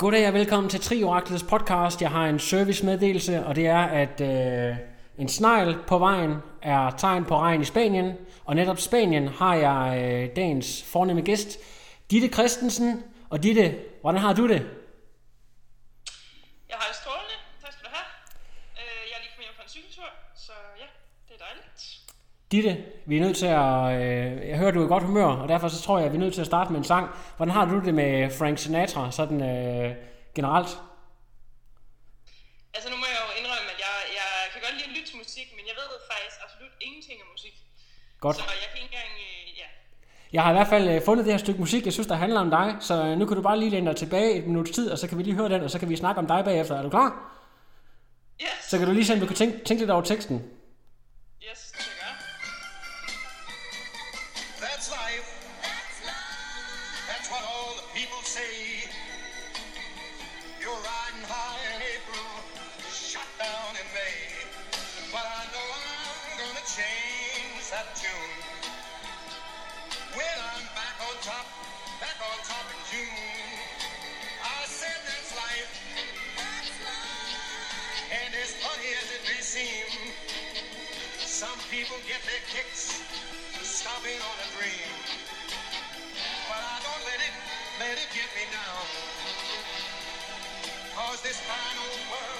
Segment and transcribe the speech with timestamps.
[0.00, 2.02] Goddag og velkommen til Trioraklets podcast.
[2.02, 4.76] Jeg har en servicemeddelelse, og det er, at øh,
[5.18, 8.12] en snegl på vejen er tegn på regn i Spanien.
[8.44, 11.58] Og netop Spanien har jeg øh, dagens fornemme gæst,
[12.10, 13.04] Ditte Christensen.
[13.30, 14.60] Og Ditte, hvordan har du det?
[16.70, 17.36] Jeg har det strålende.
[17.62, 18.08] Tak skal du have.
[18.80, 20.08] Øh, Jeg er lige kommet hjem fra en cykeltur,
[20.46, 20.86] så ja,
[21.28, 21.80] det er dejligt.
[22.52, 24.00] Ditte, vi er nødt til at...
[24.00, 26.16] Øh, jeg hører, du er i godt humør, og derfor så tror jeg, at vi
[26.16, 27.10] er nødt til at starte med en sang.
[27.36, 29.94] Hvordan har du det med Frank Sinatra, sådan øh,
[30.34, 30.70] generelt?
[32.74, 35.18] Altså nu må jeg jo indrømme, at jeg, jeg kan godt lide at lytte til
[35.18, 37.54] musik, men jeg ved faktisk absolut ingenting om musik.
[38.20, 38.36] Godt.
[38.36, 39.68] Så jeg kan ikke engang, øh, ja.
[40.32, 42.40] Jeg har i hvert fald øh, fundet det her stykke musik, jeg synes, der handler
[42.40, 42.76] om dig.
[42.80, 45.08] Så øh, nu kan du bare lige læne dig tilbage et minuts tid, og så
[45.08, 46.74] kan vi lige høre den, og så kan vi snakke om dig bagefter.
[46.76, 47.10] Er du klar?
[48.42, 50.59] Yes, Så kan du lige se, om du kan tænke, tænke lidt over teksten.
[82.28, 83.00] Kicks
[83.62, 84.90] stomping on a dream.
[86.48, 87.34] But I don't let it,
[87.80, 88.84] let it get me down.
[90.96, 92.39] Cause this fine old world,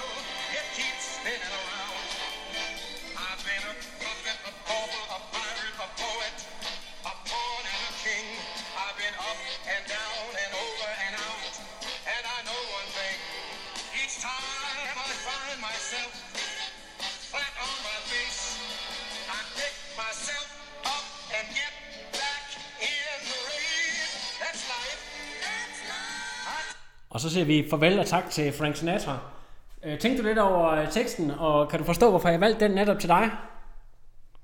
[27.21, 29.17] Og så siger vi farvel og tak til Frank Sinatra.
[29.83, 32.71] Øh, Tænkte du lidt over øh, teksten, og kan du forstå, hvorfor jeg valgte den
[32.71, 33.29] netop til dig?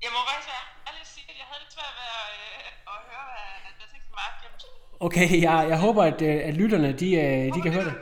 [0.02, 2.98] Jeg må faktisk være ærlig sige, at jeg havde lidt svært ved at, øh, at
[3.10, 5.06] høre, hvad, hvad teksten var.
[5.06, 7.94] Okay, jeg, jeg håber, at, øh, at lytterne de, øh, de kan høre det.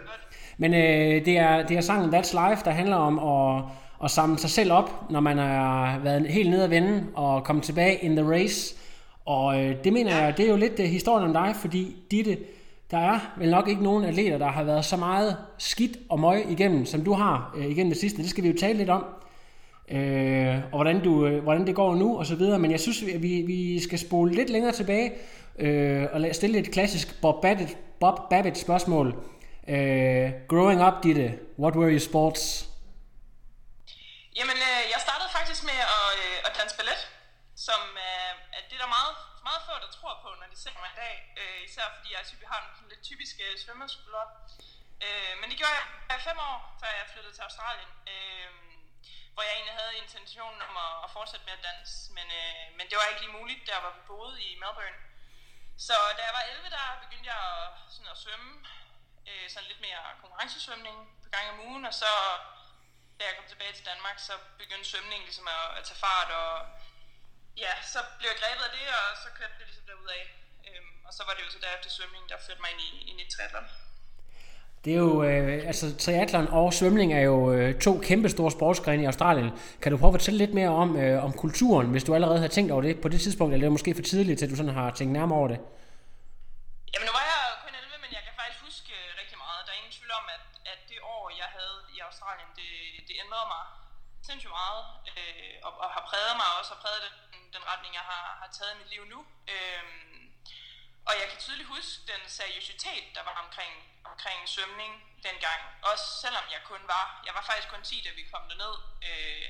[0.58, 3.64] Men øh, det, er, det er sangen That's Life, der handler om at,
[4.04, 7.62] at samle sig selv op, når man har været helt nede at vende og komme
[7.62, 8.76] tilbage in the race.
[9.24, 12.38] Og øh, det mener jeg, det er jo lidt øh, historien om dig, fordi Ditte,
[12.90, 16.50] der er vel nok ikke nogen atleter, der har været så meget skidt og møg
[16.50, 18.22] igennem, som du har øh, igennem det sidste.
[18.22, 19.04] Det skal vi jo tale lidt om.
[19.88, 22.58] Øh, og hvordan, du, øh, hvordan det går nu og så videre.
[22.58, 25.12] Men jeg synes, at vi, vi skal spole lidt længere tilbage
[25.58, 29.06] øh, og stille et klassisk Bob Babbitt, Bob Babbitt spørgsmål.
[29.68, 32.42] Øh, growing up, Ditte, what were your sports?
[34.38, 37.00] Jamen, øh, jeg startede faktisk med at, øh, at danse ballet,
[37.66, 39.14] som øh, er det er der meget,
[39.48, 41.14] meget få, der tror på, når de ser mig i dag.
[41.40, 44.26] Øh, især fordi jeg typ, har en sådan lidt typisk øh, svømmerskulder.
[45.04, 45.84] Øh, men det gjorde jeg
[46.20, 47.92] i fem år, før jeg flyttede til Australien.
[48.12, 48.50] Øh,
[49.32, 51.94] hvor jeg egentlig havde intentionen om at, at fortsætte med at danse.
[52.16, 55.00] Men, øh, men det var ikke lige muligt, der hvor vi boede i Melbourne.
[55.86, 58.50] Så da jeg var 11, der begyndte jeg at, sådan at svømme.
[59.28, 61.84] Øh, sådan lidt mere konkurrencesvømning på gang om ugen.
[61.90, 62.12] Og så
[63.18, 66.52] da jeg kom tilbage til Danmark, så begyndte svømningen ligesom at, at tage fart, og
[67.64, 70.45] ja, så blev jeg grebet af det, og så kørte det ligesom derudad.
[71.08, 73.26] Og så var det jo så derefter svømning, der førte mig ind i, ind i
[73.34, 73.66] triathlon.
[74.84, 79.02] Det er jo, øh, altså triathlon og svømning er jo øh, to kæmpe store sportsgrene
[79.02, 79.50] i Australien.
[79.82, 82.50] Kan du prøve at fortælle lidt mere om, øh, om kulturen, hvis du allerede har
[82.56, 84.78] tænkt over det på det tidspunkt, eller er det måske for tidligt, til du sådan
[84.80, 85.60] har tænkt nærmere over det?
[86.92, 89.60] Jamen nu var jeg kun 11, men jeg kan faktisk huske øh, rigtig meget.
[89.66, 92.70] Der er ingen tvivl om, at, at det år, jeg havde i Australien, det,
[93.08, 93.64] det ændrede mig
[94.28, 97.14] sindssygt meget, øh, og, og har præget mig også, har præget den,
[97.54, 99.20] den retning, jeg har, har taget i mit liv nu.
[99.54, 100.15] Øhm,
[101.08, 103.74] og jeg kan tydeligt huske den seriøsitet, der var omkring,
[104.04, 104.92] omkring svømning
[105.22, 105.60] dengang.
[105.82, 108.74] Også selvom jeg kun var, jeg var faktisk kun 10, da vi kom derned.
[109.08, 109.48] Øh,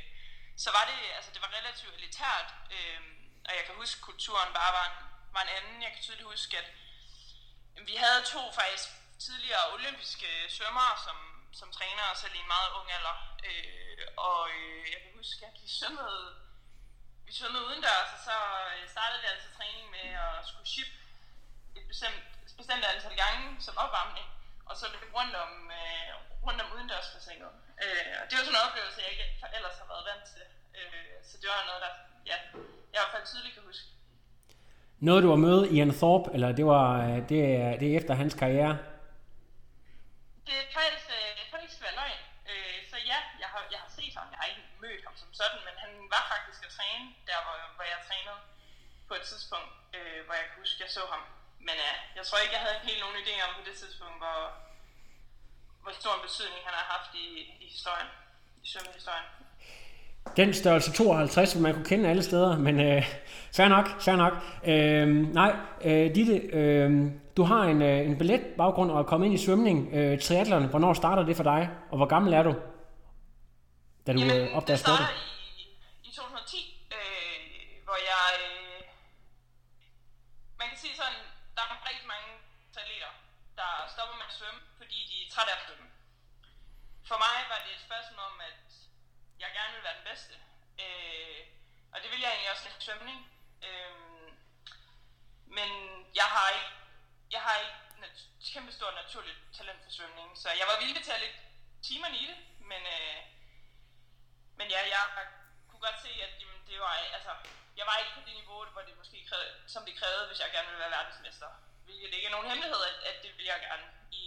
[0.65, 3.01] så var det, altså det var relativt elitært, øh,
[3.49, 4.97] og jeg kan huske, at kulturen bare var en,
[5.35, 5.83] var en anden.
[5.83, 6.69] Jeg kan tydeligt huske, at
[7.89, 8.89] vi havde to faktisk
[9.19, 11.17] tidligere olympiske svømmere som,
[11.53, 13.17] som trænere, selv i en meget ung alder.
[13.49, 16.25] Øh, og øh, jeg kan huske, at vi svømmede,
[17.27, 18.37] vi svømmede udendørs, og så
[18.73, 20.93] øh, startede vi altså træning med at skulle ship
[21.79, 22.23] et bestemt,
[22.61, 24.27] bestemt antal gange som opvarmning.
[24.71, 26.11] og så løbe rundt om, øh,
[26.47, 27.51] rundt om udendørsbassinet.
[27.85, 29.27] Øh, og det var sådan en oplevelse, jeg ikke
[29.59, 30.43] ellers har været vant til.
[30.79, 31.93] Øh, så det var noget, der
[32.31, 32.37] ja,
[32.95, 33.87] jeg i hvert fald tydeligt kan huske.
[35.09, 38.15] Noget du har mødt Ian Thorpe, eller det var øh, det, er- det er efter
[38.23, 38.75] hans karriere?
[40.47, 42.21] Det er faktisk, øh, det kan ikke være løgn.
[42.51, 44.27] Øh, så ja, jeg har, jeg har set ham.
[44.33, 47.57] Jeg har ikke mødt ham som sådan, men han var faktisk at træne, der hvor,
[47.77, 48.41] hvor jeg trænede
[49.09, 51.23] på et tidspunkt, øh, hvor jeg kan huske, jeg så ham.
[51.67, 54.39] Men øh, jeg tror ikke, jeg havde helt nogen idé om på det tidspunkt, hvor,
[55.83, 57.27] hvor stor en betydning han har haft i,
[57.65, 58.09] i historien,
[58.65, 59.29] i svømmehistorien.
[60.37, 63.03] Den størrelse 52 vil man kunne kende alle steder, men øh,
[63.57, 64.33] fair nok, fair nok.
[64.65, 65.09] Øh,
[65.41, 66.91] nej, øh, Ditte, øh,
[67.37, 69.95] du har en, øh, en billet baggrund og er kommet ind i svømning.
[69.95, 72.55] Øh, triathlon, hvornår starter det for dig, og hvor gammel er du,
[74.07, 75.07] da du Jamen, øh, opdager sporten?
[75.59, 75.65] i,
[76.09, 76.57] i 2010,
[76.97, 77.37] øh,
[77.87, 78.27] hvor jeg...
[78.45, 78.81] Øh,
[80.61, 81.21] man kan sige sådan,
[81.57, 82.29] der er rigtig mange
[82.81, 83.13] atleter,
[83.61, 84.61] der stopper med at svømme,
[85.37, 85.89] træt af at.
[87.09, 88.63] For mig var det et spørgsmål om, at
[89.43, 90.35] jeg gerne ville være den bedste.
[90.85, 91.41] Øh,
[91.93, 93.19] og det vil jeg egentlig også i svømning.
[93.67, 93.95] Øh,
[95.57, 95.71] men
[96.21, 96.73] jeg har ikke,
[97.35, 101.17] jeg har ikke nat- kæmpe stort naturligt talent for svømning, så jeg var villig til
[101.17, 101.39] at lægge
[101.89, 102.39] timerne i det,
[102.71, 103.21] men, øh,
[104.59, 105.03] men ja, jeg
[105.69, 107.33] kunne godt se, at jamen, det var, altså,
[107.79, 110.51] jeg var ikke på det niveau, hvor det måske krævede, som det krævede, hvis jeg
[110.53, 111.49] gerne ville være verdensmester.
[111.85, 114.25] Hvilket ikke er nogen hemmelighed, at, at det vil jeg gerne i,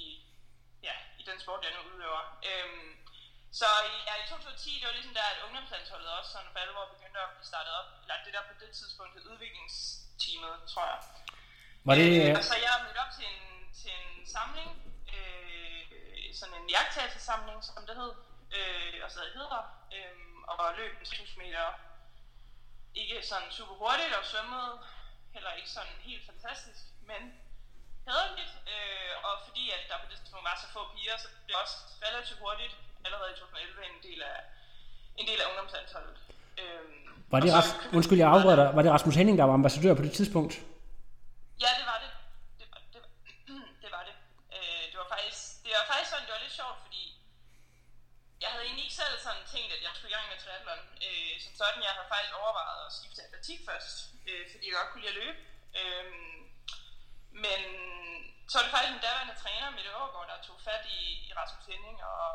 [0.88, 2.24] ja, i den sport, jeg nu udøver.
[2.50, 2.90] Øhm,
[3.60, 6.86] så i, ja, i 2010, det var ligesom der, at ungdomslandsholdet også sådan for alvor
[6.96, 7.90] begyndte at blive startet op.
[8.02, 11.00] Eller det der på det tidspunkt hed udviklingsteamet, tror jeg.
[11.88, 13.48] Var det, Øh, og så jeg er mødt op til en,
[13.80, 14.70] til en samling,
[15.16, 15.82] øh,
[16.40, 18.14] sådan en jagttagelsesamling, som det hed,
[18.58, 19.62] øh, og så hedder,
[19.96, 20.16] øh,
[20.52, 21.66] og løb en 1000 meter.
[22.96, 24.74] Ikke sådan super hurtigt og svømmede,
[25.34, 27.22] heller ikke sådan helt fantastisk, men
[28.12, 28.54] hederligt.
[28.74, 31.56] Øh, og fordi at der på det tidspunkt var så få piger, så blev det
[31.64, 31.76] også
[32.08, 32.74] relativt hurtigt,
[33.06, 34.38] allerede i 2011, en del af,
[35.22, 36.16] en del af ungdomslandsholdet.
[36.62, 36.84] Øh,
[37.34, 38.70] var det, så Ras, købte- undskyld, jeg afbryder dig.
[38.76, 40.54] Var det Rasmus Henning, der var ambassadør på det tidspunkt?
[41.64, 42.12] Ja, det var det.
[42.60, 43.02] Det var det.
[43.84, 44.16] Det, var det.
[44.56, 47.04] Øh, det var faktisk, det var faktisk sådan, det var lidt sjovt, fordi
[48.44, 50.82] jeg havde egentlig ikke selv sådan tænkt, at jeg skulle i gang med triathlon.
[51.06, 53.96] Øh, som sådan, jeg havde faktisk overvejet at skifte atletik først,
[54.30, 55.38] øh, fordi jeg godt kunne lide at løbe.
[55.80, 56.06] Øh,
[57.46, 57.60] men
[58.50, 61.66] så var det faktisk min daværende træner, Mette Overgaard, der tog fat i, i Rasmus
[61.72, 62.26] Henning og,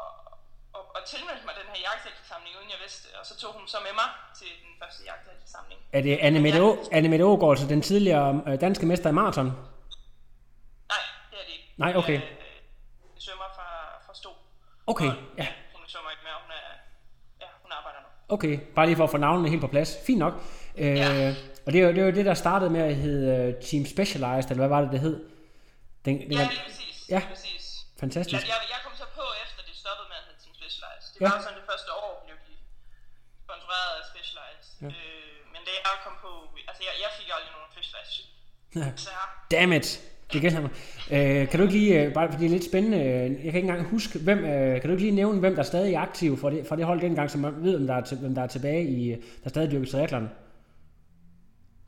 [0.76, 3.06] og, og tilmeldte mig den her jagttælsesamling, uden jeg vidste.
[3.20, 4.08] Og så tog hun så med mig
[4.38, 5.80] til den første jagttælsesamling.
[5.96, 9.16] Er det Anne Mette, Å, Anne Mette Ågaard, altså den tidligere øh, danske mester i
[9.20, 9.48] maraton?
[10.92, 11.66] Nej, det er det ikke.
[11.84, 12.16] Nej, okay.
[12.16, 12.28] Øh,
[13.14, 13.68] jeg svømmer fra,
[14.06, 14.30] fra Sto.
[14.92, 15.46] Okay, Og, ja.
[15.76, 16.64] Hun svømmer ikke mere, hun, er,
[17.44, 18.08] ja, hun arbejder nu.
[18.34, 19.90] Okay, bare lige for at få navnene helt på plads.
[20.06, 20.34] Fint nok.
[20.76, 21.34] Øh, Ja.
[21.66, 23.82] Og det er, jo, det er jo det, der startede med at hedde øh, Team
[23.94, 25.16] Specialized, eller hvad var det, det hed?
[26.04, 26.96] Den, den Ja, var, lige præcis.
[27.14, 27.18] Ja.
[27.22, 27.64] Lige præcis.
[28.02, 28.42] fantastisk.
[28.42, 31.08] Jeg, jeg, jeg kom så på efter det stoppede med at hedde Team Specialized.
[31.14, 31.28] Det Ja.
[31.34, 32.54] var sådan det første år, blev de
[33.46, 34.66] sponsoreret af Specialized.
[34.84, 34.88] Ja.
[34.98, 36.30] Øh, men da jeg kom på,
[36.70, 38.24] altså jeg, jeg fik aldrig nogen Specialized.
[38.80, 38.86] Ja.
[39.04, 39.10] Så
[39.54, 39.88] Damn it!
[40.32, 40.72] Det gælder mig.
[41.16, 43.60] Øh, kan du ikke lige, øh, bare fordi det er lidt spændende, øh, jeg kan
[43.60, 46.30] ikke engang huske, hvem, øh, kan du ikke lige nævne, hvem der stadig er aktiv
[46.42, 48.42] for det, for det hold dengang, så man ved, hvem der er, til, hvem der
[48.42, 50.30] er tilbage i, der stadig dyrker triathlon?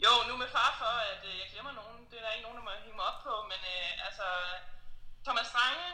[0.07, 2.07] Jo, nu med far for, at øh, jeg glemmer nogen.
[2.11, 3.35] Det er der ikke nogen, der må hænge mig op på.
[3.51, 4.27] Men øh, altså,
[5.25, 5.87] Thomas Strange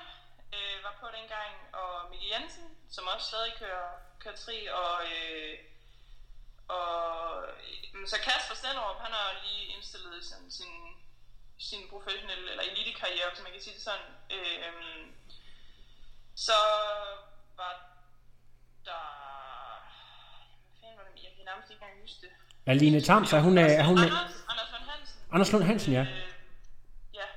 [0.56, 3.90] øh, var på dengang, og Mikkel Jensen, som også stadig kører,
[4.22, 5.58] kører tri, og, øh,
[6.68, 6.92] og
[7.94, 10.74] øh, så Kasper Stenderup, han har lige indstillet sådan, sin,
[11.58, 14.10] sin professionelle, eller elitekarriere, hvis man kan sige det sådan.
[14.36, 14.72] Øh,
[16.34, 16.58] så
[17.56, 17.74] var
[18.84, 19.04] der...
[20.70, 21.22] Hvad fanden var det?
[21.22, 22.32] Jeg kan nærmest ikke engang huske det.
[22.70, 25.18] Er Line Tams, er hun, er, er hun, Anders, Anders Lund Hansen.
[25.34, 26.04] Anders Lund Hansen, ja.
[26.14, 26.28] Øh,
[27.20, 27.28] ja.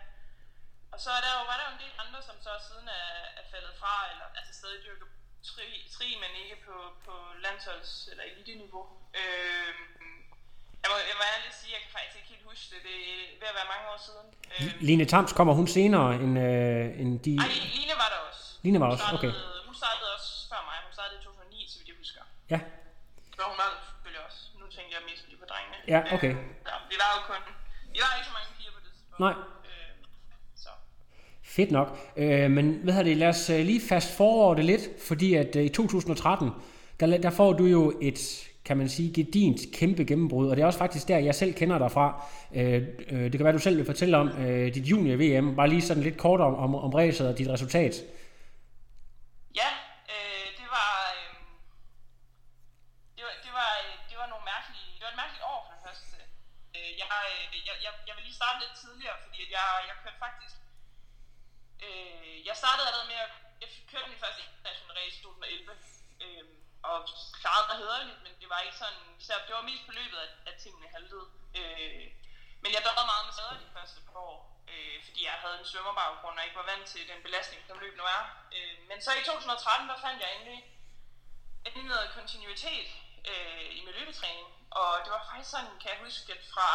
[0.93, 3.07] Og så er der jo, var der jo en del andre, som så siden er,
[3.39, 5.07] er faldet fra, eller altså stadig dyrker
[5.49, 7.13] tri, tri men ikke på, på
[7.45, 8.83] landsholds- eller elite-niveau.
[9.19, 9.71] Øh,
[10.83, 12.79] jeg må, jeg må ærligt sige, jeg kan faktisk ikke helt huske det.
[12.87, 12.95] Det
[13.33, 14.27] er ved at være mange år siden.
[14.53, 17.33] Øh, Line Tams kommer hun senere end, øh, end de...
[17.43, 18.43] ej, Line var der også.
[18.65, 19.31] Line var også, okay.
[19.69, 20.77] Hun startede også før mig.
[20.87, 22.21] Hun startede i 2009, så vidt jeg husker.
[22.53, 22.59] Ja,
[23.37, 23.69] Men hun var
[25.87, 26.29] Ja, okay.
[26.29, 26.35] Øh,
[26.69, 27.41] ja, vi var jo kun...
[27.93, 29.19] Vi var ikke så mange piger på det tidspunkt.
[29.19, 29.33] Nej.
[29.69, 29.95] Øh,
[30.55, 30.69] så.
[31.43, 31.99] fedt nok.
[32.17, 35.63] Øh, men hvad det, lad os øh, lige fast forår det lidt, fordi at øh,
[35.63, 36.49] i 2013,
[36.99, 38.19] der, der får du jo et,
[38.65, 41.77] kan man sige, gedint kæmpe gennembrud, og det er også faktisk der, jeg selv kender
[41.77, 42.23] dig fra.
[42.55, 45.81] Øh, øh, det kan være, du selv vil fortælle om øh, dit junior-VM, bare lige
[45.81, 47.93] sådan lidt kort om, om, om ræset og dit resultat.
[49.61, 49.69] Ja,
[50.13, 50.91] øh, det var...
[51.15, 51.29] Øh,
[53.17, 54.87] det var, det var, øh, det var nogle mærkelige...
[54.97, 56.15] Det var et mærkeligt år for det første.
[56.75, 59.95] Øh, jeg, øh, jeg, jeg, jeg vil lige starte lidt tidligere, fordi at jeg, jeg
[60.03, 60.55] kørte faktisk
[61.83, 63.33] Øh, jeg startede allerede med at...
[63.61, 65.71] Jeg kørte min første international race i 2011.
[66.25, 66.45] Øh,
[66.89, 66.97] og
[67.41, 69.03] klarede mig hederligt, men det var ikke sådan...
[69.27, 71.27] Så det var mest på løbet, at, at tingene haltede.
[71.59, 72.05] Øh,
[72.61, 74.39] men jeg døde meget med skader de første par år,
[74.71, 77.93] øh, fordi jeg havde en svømmerbaggrund og ikke var vant til den belastning, som løb
[77.97, 78.23] nu er.
[78.55, 80.59] Øh, men så i 2013, der fandt jeg endelig,
[81.65, 82.89] endelig noget kontinuitet
[83.31, 84.47] øh, i min løbetræning.
[84.79, 86.69] Og det var faktisk sådan, kan jeg huske, at fra,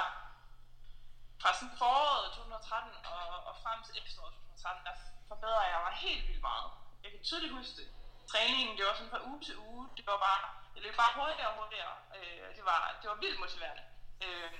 [1.40, 4.94] fra sådan foråret 2013 og, og frem til efteråret 2013, der
[5.30, 6.70] forbedrede jeg mig helt vildt meget.
[7.02, 7.88] Jeg kan tydeligt huske det.
[8.32, 9.82] Træningen, det var sådan fra uge til uge.
[9.96, 10.42] Det var bare,
[10.74, 11.96] jeg løb bare hurtigere og hurtigere.
[12.16, 13.84] Øh, det, var, det var vildt motiverende.
[14.24, 14.52] Øh,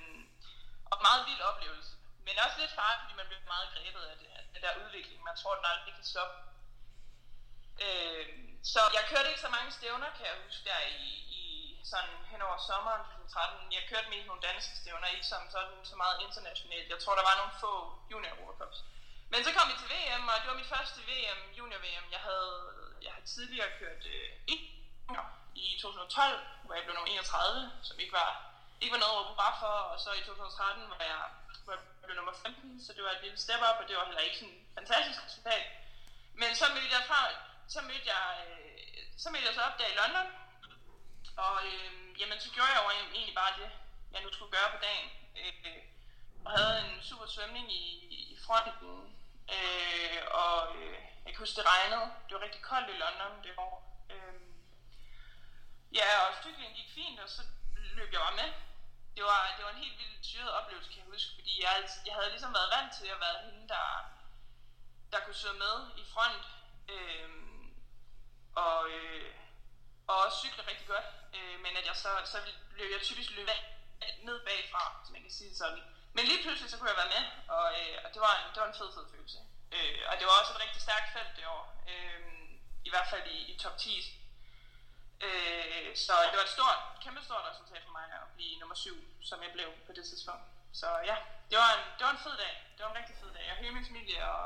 [0.92, 1.92] og meget vild oplevelse.
[2.26, 5.18] Men også lidt farligt, fordi man bliver meget grebet af, det, af den der udvikling.
[5.30, 6.37] Man tror, den aldrig kan stoppe.
[7.84, 8.26] Øh,
[8.72, 11.08] så jeg kørte ikke så mange stævner, kan jeg huske, der i,
[11.40, 11.44] i
[11.90, 13.76] sådan hen over sommeren 2013.
[13.76, 16.88] Jeg kørte mest nogle danske stævner, ikke som sådan så meget internationalt.
[16.94, 17.72] Jeg tror, der var nogle få
[18.10, 18.78] junior World Cups.
[19.32, 22.06] Men så kom vi til VM, og det var mit første VM, junior VM.
[22.16, 22.54] Jeg havde,
[23.04, 24.56] jeg havde tidligere kørt øh, e.
[25.60, 28.30] i, i 2012, hvor jeg blev nummer 31, som ikke var
[28.82, 31.22] ikke var noget at råbe for, og så i 2013 var jeg,
[31.66, 34.04] var jeg blev nummer 15, så det var et lille step up, og det var
[34.10, 35.66] heller ikke sådan et fantastisk resultat.
[36.40, 37.20] Men så mødte jeg fra,
[37.75, 40.28] så mødte jeg, øh, så mødte jeg så op der i London,
[41.37, 43.70] og øh, jamen, så gjorde jeg jo egentlig bare det,
[44.12, 45.08] jeg nu skulle gøre på dagen.
[45.40, 45.82] Øh,
[46.44, 47.84] og havde en super svømning i,
[48.34, 49.16] i fronten,
[49.56, 52.06] øh, og øh, jeg kan huske, det regnede.
[52.26, 54.06] Det var rigtig koldt i London det år.
[54.10, 54.40] Øh,
[55.99, 57.42] ja, og cyklingen gik fint, og så
[57.76, 58.50] løb jeg bare med
[59.16, 61.75] det var, det var en helt vildt syret oplevelse, kan jeg huske, fordi jeg,
[62.06, 63.87] jeg havde ligesom været vant til at være hende, der,
[65.12, 66.46] der kunne sidde med i front,
[66.94, 67.30] øh,
[68.54, 69.34] og, øh,
[70.08, 71.04] og også cykle rigtig godt,
[71.37, 72.38] øh, men at jeg så, så
[72.78, 73.49] løb jeg typisk løb
[74.28, 75.82] ned bagfra, som man kan sige sådan.
[76.12, 77.25] Men lige pludselig så kunne jeg være med,
[77.56, 79.38] og, øh, og det, var en, det var en fed, fed følelse.
[79.76, 82.20] Øh, og det var også et rigtig stærkt felt det år, øh,
[82.88, 84.20] i hvert fald i, i top 10
[85.28, 88.90] Øh, så det var et stort, kæmpe stort resultat for mig at blive nummer 7,
[89.28, 90.44] som jeg blev på det tidspunkt.
[90.72, 91.16] Så ja,
[91.50, 92.54] det var en, det var en fed dag.
[92.76, 93.44] Det var en rigtig fed dag.
[93.49, 94.44] Jeg hørte min familie, og,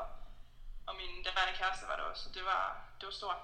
[0.87, 2.63] og min daværende kæreste var der også, så det var,
[2.99, 3.39] det var stort.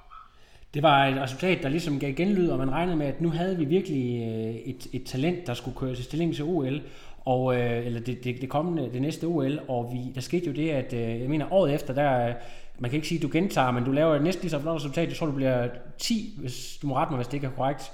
[0.74, 3.58] Det var et resultat, der ligesom gav genlyd, og man regnede med, at nu havde
[3.58, 6.82] vi virkelig øh, et, et talent, der skulle køre til stilling til OL,
[7.25, 10.51] og, øh, eller det, det, det kommende, det næste OL, og vi, der skete jo
[10.51, 12.34] det, at øh, jeg mener året efter, der
[12.82, 14.75] man kan ikke sige, at du gentager, men du laver et næsten lige så flot
[14.75, 15.10] resultat.
[15.10, 17.92] Jeg tror, du bliver 10, hvis du må rette mig, hvis det ikke er korrekt.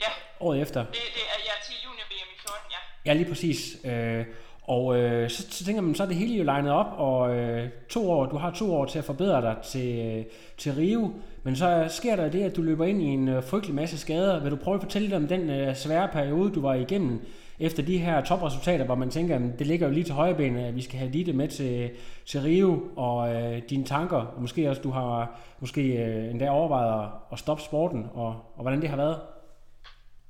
[0.00, 0.06] Ja.
[0.40, 0.80] Året efter.
[0.80, 3.10] Det, det er ja, til junior VM i 14, ja.
[3.10, 3.76] Ja, lige præcis.
[3.84, 4.26] Øh,
[4.62, 7.68] og øh, så, så tænker man, så er det hele jo legnet op, og øh,
[7.88, 10.24] to år, du har to år til at forbedre dig til, øh,
[10.58, 11.10] til Rio,
[11.42, 14.42] men så sker der det, at du løber ind i en øh, frygtelig masse skader.
[14.42, 17.20] Vil du prøve at fortælle lidt om den øh, svære periode, du var igennem,
[17.62, 20.76] efter de her topresultater, hvor man tænker, at det ligger jo lige til højrebenet, at
[20.76, 21.90] vi skal have Ditte med til,
[22.26, 27.04] til Rio, og øh, dine tanker, og måske også du har måske øh, endda overvejet
[27.04, 29.20] at, at stoppe sporten, og, og hvordan det har været?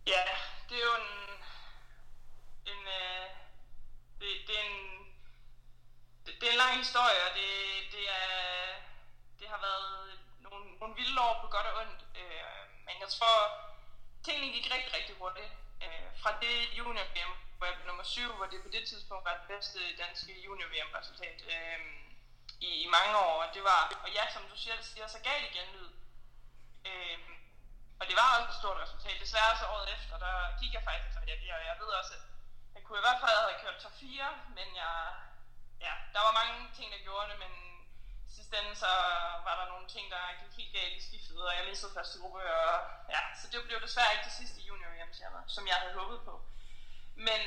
[0.06, 0.22] Ja,
[0.68, 1.08] det er jo en
[2.98, 3.24] øh,
[4.20, 4.78] det, det, er en
[6.26, 7.50] det, det er en lang historie, og det,
[7.94, 8.32] det, er,
[9.40, 9.92] det har været
[11.12, 13.38] lille år på godt og ondt, øh, men jeg tror,
[14.26, 15.52] tingene gik rigtig, rigtig hurtigt
[15.84, 19.24] øh, fra det junior VM, hvor jeg blev nummer 7, hvor det på det tidspunkt
[19.28, 21.80] var det bedste danske junior VM resultat øh,
[22.68, 23.36] i, i mange år.
[23.56, 25.90] Det var, og ja, som du siger, siger så galt det ud.
[26.90, 27.18] Øh,
[28.00, 29.22] og det var også et stort resultat.
[29.24, 32.12] Desværre så året efter, der gik jeg faktisk, at jeg bliver, og jeg ved også,
[32.18, 32.24] at
[32.74, 34.94] jeg kunne i hvert fald have kørt top 4, men jeg,
[35.84, 37.52] ja, der var mange ting, der gjorde det, men
[38.36, 38.92] sidste ende så
[39.46, 42.42] var der nogle ting, der gik helt galt i skiftet, og jeg mistede første gruppe,
[42.62, 42.74] og
[43.14, 45.12] ja, så det blev desværre ikke det sidste junior hjem
[45.54, 46.34] som jeg havde håbet på.
[47.26, 47.40] Men,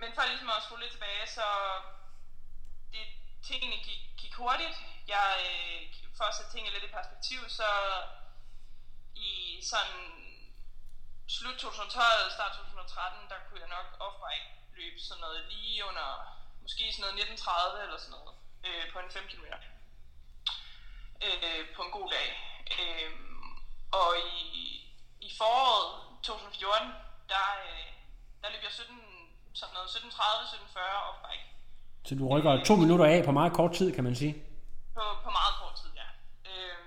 [0.00, 1.46] men for ligesom at skulle lidt tilbage, så
[2.92, 3.04] det,
[3.48, 4.76] tingene gik, gik hurtigt.
[5.08, 5.80] Jeg, øh,
[6.16, 7.70] for at sætte tingene lidt i perspektiv, så
[9.14, 10.00] i sådan
[11.28, 14.48] slut 2012, start 2013, der kunne jeg nok off-bike
[14.78, 16.08] løbe sådan noget lige under,
[16.62, 18.34] måske sådan noget 1930 eller sådan noget,
[18.66, 19.46] øh, på en 5 km
[21.26, 22.28] øh, på en god dag.
[22.78, 23.10] Øh,
[24.00, 24.64] og i,
[25.26, 25.86] i foråret
[26.22, 26.88] 2014,
[27.32, 27.86] der, øh,
[28.42, 28.96] der løb jeg 17,
[29.60, 31.46] sådan noget 17.30, 17.40 off bike.
[32.06, 34.34] Så du rykker to minutter af på meget kort tid, kan man sige?
[34.96, 36.08] På, på meget kort tid, ja.
[36.50, 36.78] Øh,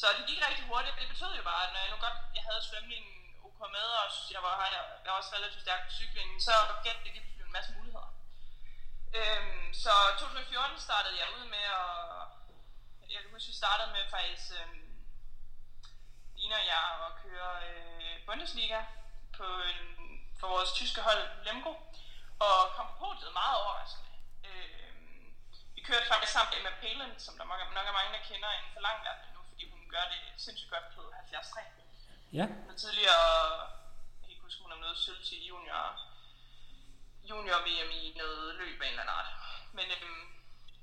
[0.00, 2.44] så det gik rigtig hurtigt, det betød jo bare, at når jeg nu godt, jeg
[2.48, 3.14] havde svømningen
[3.46, 6.92] OK med, og jeg var, jeg, jeg var også relativt stærk på cyklingen, så gav
[6.96, 8.10] det lige pludselig en masse muligheder.
[9.18, 11.94] Øhm, så 2014 startede jeg ud med at
[13.12, 14.68] jeg kan huske, vi startede med faktisk, øh,
[16.40, 18.80] Lina og jeg, at køre øh, Bundesliga
[19.38, 19.80] på en,
[20.40, 21.72] for vores tyske hold Lemgo,
[22.46, 24.10] og kom på podiet meget overraskende.
[24.48, 24.74] Øh,
[25.76, 26.32] vi kørte faktisk
[27.26, 30.20] som der nok er, mange, der kender inden for langverden nu, fordi hun gør det
[30.44, 31.84] sindssygt godt på 73.
[32.38, 32.46] Ja.
[32.68, 33.26] Og tidligere,
[34.18, 35.84] jeg kan ikke huske, hun har noget sølv til junior,
[37.30, 39.30] junior VM i noget løb af en eller anden art.
[39.72, 40.24] Men øhm,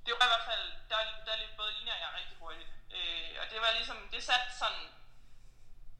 [0.06, 2.70] det var i hvert fald, der, der løb både Lina og jeg rigtig hurtigt.
[2.96, 4.86] Øh, og det var ligesom, det satte sådan,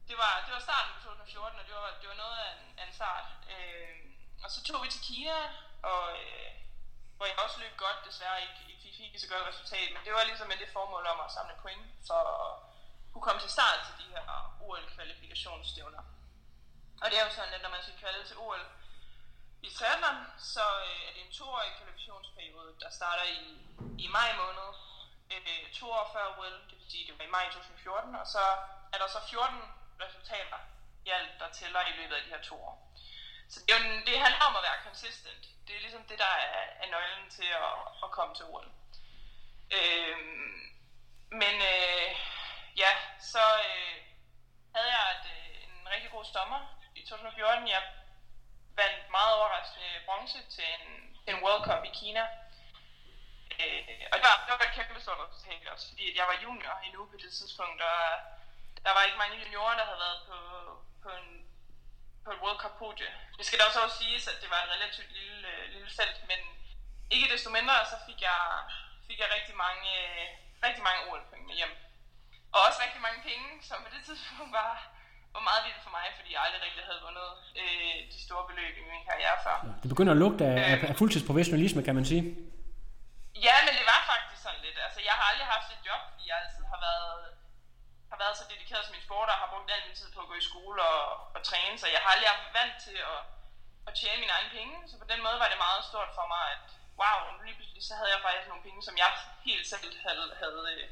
[0.08, 2.78] det var, det var starten på 2014, og det var, det var noget af en,
[2.78, 3.26] af en start.
[3.54, 3.96] Øh,
[4.44, 5.38] og så tog vi til Kina,
[5.90, 6.50] og øh,
[7.16, 10.12] hvor jeg også løb godt, desværre ikke, ikke fik, fik så godt resultat, men det
[10.12, 12.52] var ligesom med det formål om at samle point, for at
[13.12, 14.22] kunne komme til start til de her
[14.66, 16.02] OL-kvalifikationsstævner.
[17.02, 18.64] Og det er jo sådan, at når man skal kvalde til OL
[19.62, 20.18] i triathlon,
[20.52, 23.42] så øh, er det en toårig kvalifikationsperiode, der starter i,
[24.04, 24.68] i maj måned,
[25.32, 28.44] øh, to år før OL, det vil sige, det var i maj 2014, og så
[28.92, 29.62] er der så 14
[30.04, 30.58] resultater
[31.06, 32.76] i alt, der tæller i løbet af de her to år.
[33.52, 35.44] Så det, er jo, det handler om at være consistent.
[35.66, 38.68] Det er ligesom det, der er, er nøglen til at, at komme til OL.
[39.78, 40.62] Øhm,
[41.40, 42.10] men øh,
[42.82, 42.92] ja,
[43.32, 43.96] så øh,
[44.74, 46.60] havde jeg et, øh, en rigtig god sommer
[46.94, 47.68] i 2014.
[47.68, 47.82] Jeg
[48.76, 50.84] vandt meget overraskende bronze til en,
[51.24, 52.26] til en World Cup i Kina.
[53.60, 56.74] Øh, og det var, det var et kæmpe stort resultat også, fordi jeg var junior
[56.86, 57.98] endnu på det tidspunkt, og
[58.84, 60.38] der var ikke mange juniorer, der havde været på,
[61.02, 61.28] på, en,
[62.24, 63.10] på et World Cup podie.
[63.38, 66.18] Det skal da også også siges, at det var et relativt lille, øh, lille felt,
[66.30, 66.40] men
[67.14, 68.40] ikke desto mindre, så fik jeg,
[69.06, 70.28] fik jeg rigtig mange, øh,
[70.66, 71.74] rigtig mange OL-point med hjem.
[72.54, 74.72] Og også rigtig mange penge, som på det tidspunkt var,
[75.36, 77.28] var meget vildt for mig, fordi jeg aldrig rigtig havde vundet
[77.60, 79.56] øh, de store beløb i min karriere før.
[79.82, 82.22] Det begynder at lugte af, af, af fuldtidsprofessionalisme, kan man sige.
[83.46, 84.78] Ja, men det var faktisk sådan lidt.
[84.86, 87.16] Altså, jeg har aldrig haft et job, fordi jeg altid har været,
[88.12, 90.30] har været så dedikeret til min sport, og har brugt al min tid på at
[90.30, 91.00] gå i skole og,
[91.36, 93.20] og træne, så jeg har aldrig haft vant til at,
[93.88, 94.74] at tjene mine egne penge.
[94.90, 96.66] Så på den måde var det meget stort for mig, at
[97.00, 99.10] wow, nu lige pludselig så havde jeg faktisk nogle penge, som jeg
[99.48, 100.84] helt selv havde, havde, øh,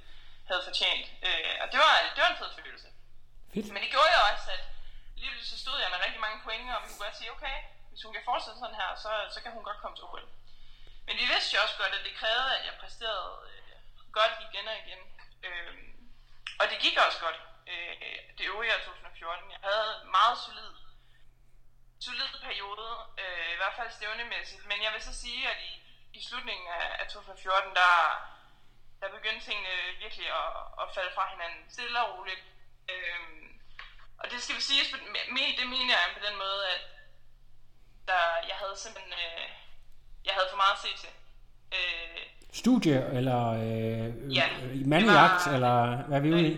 [0.48, 1.06] havde fortjent.
[1.26, 2.88] Øh, og det var, det var en fed følelse.
[3.54, 3.72] Fedt.
[3.74, 4.64] Men det gjorde jeg også, at
[5.20, 7.56] lige så stod jeg med rigtig mange point, og vi kunne godt sige, okay,
[7.90, 10.28] hvis hun kan fortsætte sådan her, så, så kan hun godt komme til OL.
[11.06, 13.74] Men vi vidste jo også godt, at det krævede, at jeg præsterede øh,
[14.18, 15.00] godt igen og igen.
[15.46, 15.74] Øh,
[16.60, 17.38] og det gik også godt,
[17.72, 17.94] øh,
[18.38, 19.50] det øvrige af 2014.
[19.54, 20.72] Jeg havde en meget solid,
[22.06, 22.88] solid periode,
[23.22, 24.66] øh, i hvert fald stævnemæssigt.
[24.70, 25.72] Men jeg vil så sige, at i,
[26.18, 27.92] i slutningen af, af 2014, der,
[29.00, 30.50] der begyndte tingene virkelig at,
[30.82, 32.42] at falde fra hinanden stille og roligt.
[32.90, 33.20] Øh,
[34.20, 34.82] og det skal vi sige,
[35.60, 36.80] det mener jeg på den måde, at
[38.08, 39.46] der, jeg havde simpelthen øh,
[40.26, 41.12] jeg havde for meget at se til.
[41.78, 42.20] Øh,
[42.62, 44.06] Studie, eller øh,
[44.38, 44.70] Ja, øh,
[45.14, 45.74] var- eller
[46.08, 46.54] hvad er vi ude i?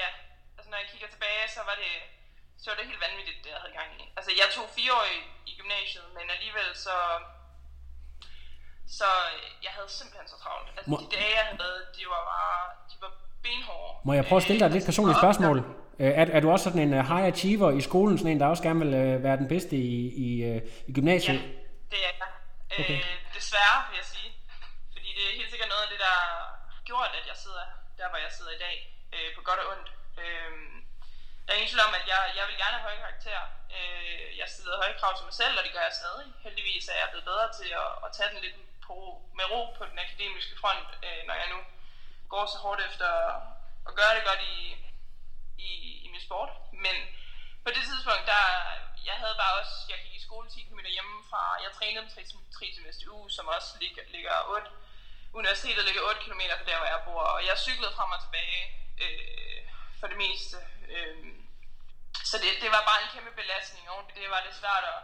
[0.00, 0.08] ja,
[0.56, 1.92] altså når jeg kigger tilbage, så var det,
[2.62, 4.04] så var det helt vanvittigt, det jeg havde gang i.
[4.16, 5.18] Altså jeg tog fire år i,
[5.50, 6.96] i gymnasiet, men alligevel så,
[8.98, 9.08] så
[9.66, 10.68] jeg havde simpelthen så travlt.
[10.76, 13.92] Altså Må- de dage, jeg havde, de var bare, de var benhårde.
[14.06, 15.56] Må jeg prøve at stille dig et lidt Øh, personligt og- spørgsmål?
[16.02, 18.46] Øh, Er, er du også sådan en uh, high achiever i skolen, sådan en, der
[18.54, 18.92] også gerne vil
[19.26, 19.92] være den bedste i,
[20.24, 20.28] i, i
[20.88, 21.40] Ja, gymnasiet?
[21.92, 22.28] det er jeg.
[22.80, 22.98] Okay.
[23.04, 24.30] Øh, desværre, vil jeg sige.
[24.94, 26.30] Fordi det er helt sikkert noget af det, der har
[26.88, 27.64] gjort, at jeg sidder
[27.98, 28.76] der, hvor jeg sidder i dag.
[29.14, 29.88] Øh, på godt og ondt.
[30.22, 30.50] Øh,
[31.44, 33.44] der er ingen tvivl om, at jeg, jeg vil gerne have høje karakterer.
[33.76, 36.26] Øh, jeg stiller høje krav til mig selv, og det gør jeg stadig.
[36.46, 38.96] Heldigvis er jeg blevet bedre til at, at tage den lidt på,
[39.38, 41.58] med ro på den akademiske front, øh, når jeg nu
[42.32, 43.10] går så hårdt efter
[43.88, 44.58] at gøre det godt i,
[45.68, 45.70] i,
[46.04, 46.50] i min sport.
[46.84, 46.96] Men
[47.64, 48.44] på det tidspunkt, der,
[49.08, 52.22] jeg havde bare også, jeg gik i skole 10 km hjemmefra, jeg trænede tre,
[52.56, 54.70] tre til næste uge, som også ligger, ligger 8,
[55.40, 58.62] universitetet ligger 8 km fra der, hvor jeg bor, og jeg cyklede frem og tilbage
[59.04, 59.60] øh,
[60.00, 60.56] for det meste.
[60.94, 61.18] Øh,
[62.30, 65.00] så det, det var bare en kæmpe belastning, og det var det svært at,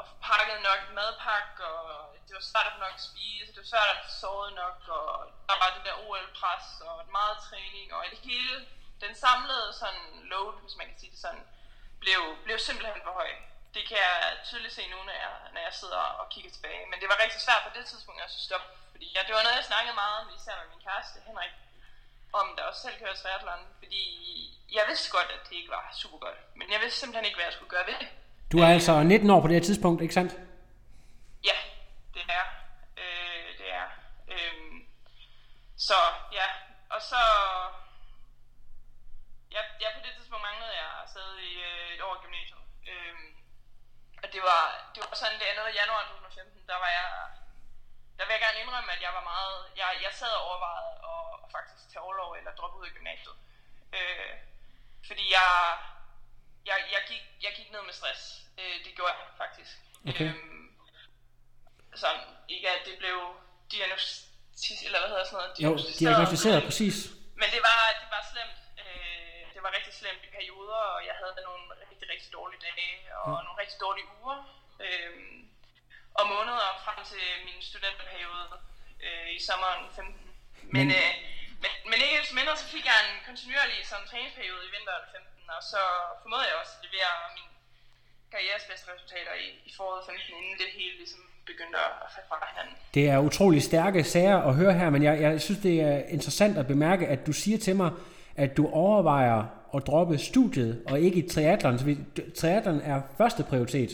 [0.00, 3.60] at få pakket nok madpakke, og det var svært at få nok at spise, det
[3.62, 5.08] var svært at få sovet nok, og
[5.48, 8.56] der var det der OL-pres, og meget træning, og det hele,
[9.04, 11.44] den samlede sådan load, hvis man kan sige det sådan,
[12.02, 13.30] blev, blev simpelthen for høj.
[13.74, 16.86] Det kan jeg tydeligt se nu, når jeg, når jeg sidder og kigger tilbage.
[16.90, 19.42] Men det var rigtig svært på det tidspunkt også at stoppe, fordi ja, det var
[19.42, 21.54] noget, jeg snakkede meget om, især med min kæreste, Henrik,
[22.32, 24.04] om der også selv kører triathlon, fordi
[24.76, 27.44] jeg vidste godt, at det ikke var super godt, men jeg vidste simpelthen ikke, hvad
[27.44, 28.08] jeg skulle gøre ved det.
[28.52, 30.32] Du er altså 19 år på det her tidspunkt, ikke sandt?
[31.48, 31.56] Ja,
[32.14, 32.46] det er.
[33.02, 33.86] Øh, det er.
[34.32, 34.54] Øh,
[35.76, 35.98] så
[36.38, 36.46] ja,
[36.94, 37.22] og så...
[39.56, 42.62] Ja, ja, på det tidspunkt manglede jeg stadig øh, et år i gymnasiet.
[42.90, 43.14] Øh,
[44.22, 44.62] og det var,
[44.94, 47.08] det var sådan det andet januar 2015, der var jeg...
[48.18, 49.58] Der vil jeg gerne indrømme, at jeg var meget...
[49.80, 53.36] Jeg, jeg sad og overvejede at, at faktisk tage overlov eller droppe ud af gymnasiet.
[53.98, 54.32] Øh,
[55.08, 55.48] fordi jeg,
[56.66, 58.22] jeg, jeg, gik, jeg gik ned med stress.
[58.60, 59.72] Øh, det gjorde jeg faktisk.
[60.10, 60.28] Okay.
[60.34, 60.66] Øhm,
[62.02, 63.18] sådan, ikke at det blev
[63.72, 65.52] diagnostis, eller hvad hedder sådan noget?
[65.66, 65.70] Jo,
[66.02, 66.96] diagnostiseret, præcis.
[67.40, 68.58] Men det var, det var slemt.
[68.82, 72.90] Øh, det var rigtig slemt i perioder, og jeg havde nogle rigtig, rigtig dårlige dage,
[73.20, 73.44] og Mm.
[73.46, 74.38] nogle rigtig dårlige uger.
[74.84, 75.12] Øh,
[76.18, 78.46] og måneder frem til min studenterperiode
[79.06, 80.04] øh, i sommeren 15.
[80.04, 81.14] Men, Men- men, øh,
[81.62, 85.56] men, men ikke desto mindre, så fik jeg en kontinuerlig sådan, træningsperiode i vinteren 15,
[85.56, 85.82] og så
[86.22, 87.48] formåede jeg også at levere min
[88.32, 92.36] karrieres bedste resultater i, i foråret 15, inden det hele ligesom begyndte at falde fra
[92.52, 92.74] hinanden.
[92.96, 96.54] Det er utrolig stærke sager at høre her, men jeg, jeg synes, det er interessant
[96.62, 97.90] at bemærke, at du siger til mig,
[98.36, 99.38] at du overvejer
[99.74, 101.78] at droppe studiet og ikke i triathlon.
[101.78, 101.84] Så
[102.40, 103.90] triathlon er første prioritet.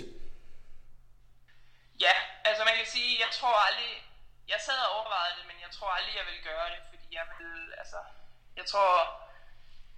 [2.07, 2.15] Ja,
[2.49, 3.93] altså man kan sige, jeg tror aldrig,
[4.53, 6.81] jeg sad og overvejede det, men jeg tror aldrig, jeg vil gøre det,
[8.57, 8.93] jeg tror,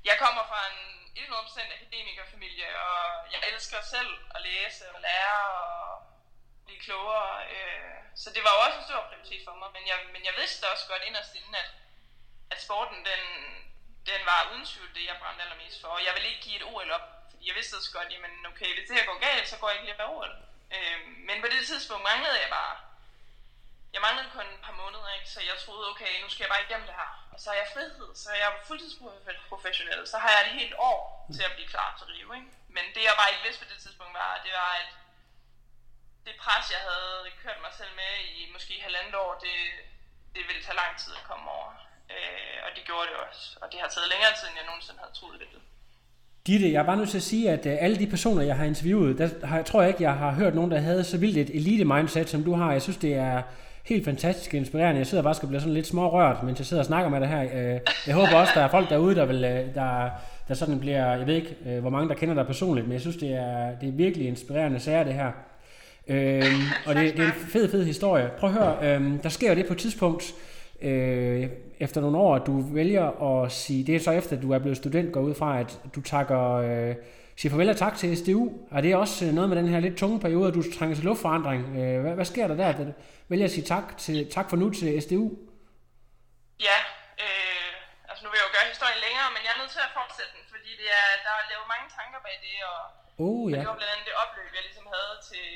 [0.04, 0.78] jeg kommer fra en
[1.16, 6.02] 100% akademikerfamilie, og jeg elsker selv at læse og lære og
[6.64, 9.98] blive klogere, øh, så det var jo også en stor prioritet for mig, men jeg,
[10.14, 11.70] men jeg vidste også godt inderst inden, at,
[12.50, 13.22] at sporten, den,
[14.10, 16.68] den var uden tvivl det, jeg brændte allermest for, og jeg ville ikke give et
[16.70, 19.56] OL op, fordi jeg vidste også godt, jamen okay, hvis det her går galt, så
[19.58, 20.32] går jeg ikke lige OL.
[20.74, 22.76] Øh, men på det tidspunkt manglede jeg bare,
[23.94, 25.28] jeg manglede kun et par måneder, ikke?
[25.34, 27.10] så jeg troede, okay, nu skal jeg bare igennem det her.
[27.32, 31.00] Og så har jeg frihed, så er jeg fuldtidsprofessionel, så har jeg det helt år
[31.36, 32.28] til at blive klar til Rio.
[32.38, 32.50] Ikke?
[32.76, 34.90] Men det jeg bare ikke vidste på det tidspunkt var, det var, at
[36.26, 39.56] det pres, jeg havde kørt mig selv med i måske halvandet år, det,
[40.34, 41.70] det ville tage lang tid at komme over.
[42.14, 43.42] Øh, og det gjorde det også.
[43.62, 45.48] Og det har taget længere tid, end jeg nogensinde havde troet, det.
[46.46, 48.64] Ditte, jeg er bare nødt til at sige, at øh, alle de personer, jeg har
[48.64, 51.50] interviewet, der har, tror jeg ikke, jeg har hørt nogen, der havde så vildt et
[51.58, 52.72] elite-mindset, som du har.
[52.72, 53.42] Jeg synes, det er
[53.88, 54.98] helt fantastisk inspirerende.
[54.98, 57.28] Jeg sidder bare og bliver sådan lidt smårørt, mens jeg sidder og snakker med dig
[57.28, 57.42] her.
[57.42, 60.08] Øh, jeg håber også, der er folk derude, der, vil, øh, der,
[60.48, 63.00] der sådan bliver, jeg ved ikke, øh, hvor mange der kender dig personligt, men jeg
[63.00, 65.30] synes, det er, det er virkelig inspirerende sager, det her.
[66.08, 66.44] Øhm,
[66.86, 68.30] og det, det er en fed, fed historie.
[68.38, 70.34] Prøv at høre, øhm, der sker jo det på et tidspunkt,
[70.82, 71.46] øh,
[71.80, 74.58] efter nogle år, at du vælger at sige, det er så efter, at du er
[74.58, 76.94] blevet student, går ud fra, at du takker, øh,
[77.36, 78.50] siger farvel og tak til SDU.
[78.72, 81.76] Er det også noget med den her lidt tunge periode, at du trænger til luftforandring?
[81.76, 82.72] Øh, hvad, hvad sker der der,
[83.30, 85.26] vælger at sige tak, til, tak for nu til SDU?
[86.68, 86.78] Ja,
[87.24, 87.70] øh,
[88.08, 90.32] altså nu vil jeg jo gøre historien længere, men jeg er nødt til at fortsætte
[90.36, 92.80] den, fordi det er, der er lavet mange tanker bag det, og
[93.26, 93.54] Oh, ja.
[93.54, 93.60] ja.
[93.62, 95.46] det var blandt andet det opløb, jeg ligesom havde til,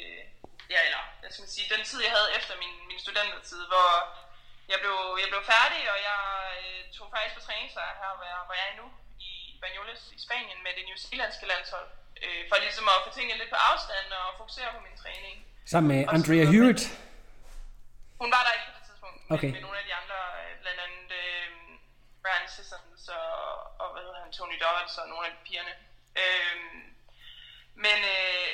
[0.74, 3.90] ja, eller, hvad skal sige, den tid, jeg havde efter min, min studentertid, hvor
[4.72, 6.20] jeg blev, jeg blev færdig, og jeg
[6.62, 8.86] øh, tog faktisk på træningslejr her, hvor jeg, hvor jeg er nu,
[9.28, 9.32] i
[9.62, 11.88] Banyoles i Spanien med det newzealandske landshold,
[12.24, 15.34] øh, for ligesom at få tingene lidt på afstand og fokusere på min træning.
[15.72, 16.82] Sammen med Og Andrea Hewitt.
[18.22, 19.50] Hun var der ikke på det tidspunkt, men Okay.
[19.54, 21.48] med nogle af de andre, øh, blandt andet øh,
[22.22, 23.30] Brian Sissons og,
[23.82, 25.74] og hvad hedder han, Tony Dodds og nogle af pigerne.
[26.22, 26.56] Øh,
[27.84, 28.50] men øh,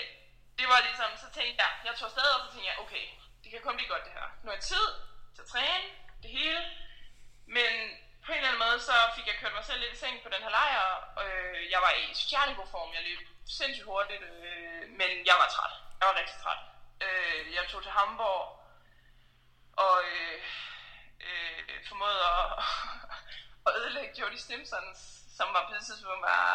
[0.58, 3.04] det var ligesom, så tænkte jeg, jeg tog afsted, og så tænkte jeg, okay,
[3.42, 4.26] det kan kun blive godt det her.
[4.44, 4.86] Nu er tid
[5.34, 5.86] til at træne,
[6.22, 6.60] det hele.
[7.56, 7.72] Men
[8.24, 10.28] på en eller anden måde, så fik jeg kørt mig selv lidt i seng på
[10.34, 10.82] den her lejr.
[11.24, 13.20] Øh, jeg var i stjernegod god form, jeg løb
[13.58, 15.74] sindssygt hurtigt, øh, men jeg var træt.
[15.98, 16.60] Jeg var rigtig træt.
[17.04, 18.44] Øh, jeg tog til Hamburg,
[19.86, 20.38] og øh,
[21.98, 22.46] formåede at,
[23.66, 24.98] at ødelægge Jodie Stimsons,
[25.38, 26.46] som var på det tidspunkt var,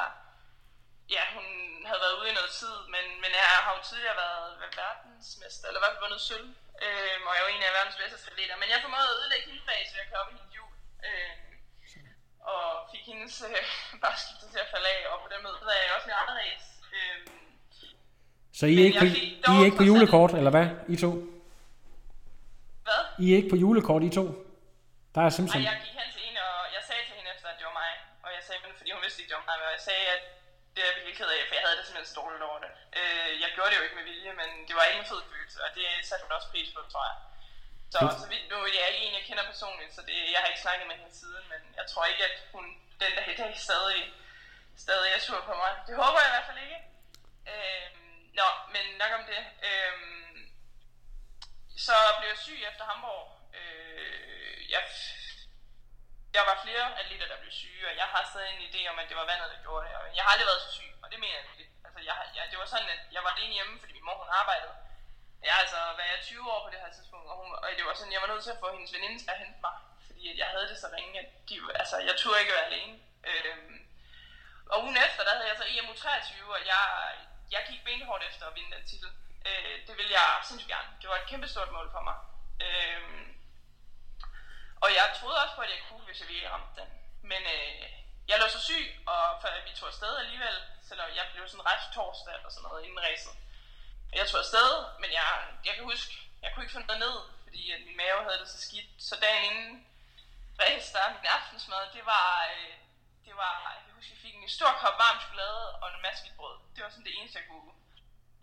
[1.16, 1.48] ja, hun
[1.90, 4.52] havde været ude i noget tid, men, men jeg har jo tidligere været,
[4.82, 6.50] verdensmester, eller i hvert fald vundet sølv,
[6.86, 9.48] øh, og jeg er jo en af verdens bedste atleter, men jeg formåede at ødelægge
[9.50, 10.74] hende bag, så jeg kan op i hendes hjul,
[11.08, 11.34] øh,
[12.54, 13.64] og fik hendes øh,
[14.04, 16.36] bare skiftet til at falde af, og på den måde havde jeg også min andre
[16.42, 16.68] race.
[16.96, 17.18] Øh,
[18.60, 19.08] Så I er, ikke på,
[19.52, 20.68] I er ikke på julekort, eller hvad?
[20.94, 21.12] I to?
[22.88, 23.02] hvad?
[23.24, 24.26] I er ikke på julekort, I to?
[25.16, 25.62] Der er Simpson.
[25.62, 27.78] Nej, jeg gik hen til hende, og jeg sagde til hende efter, at det var
[27.84, 27.94] mig.
[28.26, 30.24] Og jeg sagde, fordi hun vidste ikke, det var mig, og jeg sagde, at
[30.74, 32.72] det er jeg virkelig ked af, for jeg havde det simpelthen dårligt over det.
[33.00, 35.58] Øh, jeg gjorde det jo ikke med vilje, men det var ikke en fed følelse,
[35.66, 37.18] og det satte hun også pris på, tror jeg.
[37.94, 40.50] Så, så vidt nu jeg er ikke en, jeg kender personligt, så det, jeg har
[40.52, 42.66] ikke snakket med hende siden, men jeg tror ikke, at hun
[43.02, 44.02] den dag i dag stadig,
[44.86, 45.72] stadig er sur på mig.
[45.88, 46.80] Det håber jeg i hvert fald ikke.
[47.52, 47.88] Øh,
[48.40, 49.42] nå, men nok om det.
[49.70, 49.96] Øh,
[51.86, 53.26] så blev jeg syg efter Hamburg.
[53.60, 54.33] Øh,
[54.74, 54.84] jeg,
[56.36, 59.10] der var flere atleter, der blev syge, og jeg har stadig en idé om, at
[59.10, 59.96] det var vandet, der gjorde det.
[59.96, 61.72] Og jeg har aldrig været så syg, og det mener jeg ikke.
[61.86, 64.32] Altså, jeg, jeg, det var sådan, at jeg var alene hjemme, fordi min mor hun
[64.42, 64.76] arbejdede.
[65.48, 67.94] Jeg altså, altså jeg 20 år på det her tidspunkt, og, hun, og det var
[67.94, 69.76] sådan, jeg var nødt til at få hendes veninde til at hente mig,
[70.08, 72.94] fordi at jeg havde det så ringe, at de, altså, jeg turde ikke være alene.
[73.30, 73.78] Øhm,
[74.72, 76.84] og ugen efter, der havde jeg så EMU 23, og jeg,
[77.52, 79.10] jeg gik benhårdt efter at vinde den titel.
[79.48, 80.90] Øh, det ville jeg sindssygt gerne.
[81.02, 82.16] Det var et kæmpe stort mål for mig.
[82.66, 83.33] Øhm,
[84.84, 86.90] og jeg troede også på, at jeg kunne, hvis jeg virkelig ramte den.
[87.32, 87.90] Men øh,
[88.30, 90.58] jeg lå så syg, og før vi tog afsted alligevel,
[90.90, 93.36] selvom jeg blev sådan ret torsdag eller sådan noget inden racet.
[94.20, 94.70] Jeg tog afsted,
[95.02, 95.28] men jeg,
[95.68, 98.50] jeg kan huske, jeg kunne ikke få noget ned, fordi at min mave havde det
[98.50, 98.90] så skidt.
[99.08, 99.88] Så dagen inden
[100.62, 102.74] race, der min aftensmad, det var, øh,
[103.26, 106.24] det var, jeg kan huske, jeg fik en stor kop varm chokolade og en masse
[106.24, 106.58] hvidt brød.
[106.76, 107.72] Det var sådan det eneste, jeg kunne,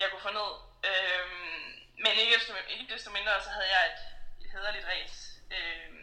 [0.00, 0.50] jeg kunne få ned.
[0.90, 1.70] Øhm,
[2.02, 4.00] men ikke desto, ikke desto mindre, så havde jeg et,
[4.44, 5.18] et hederligt race.
[5.56, 5.99] Øhm,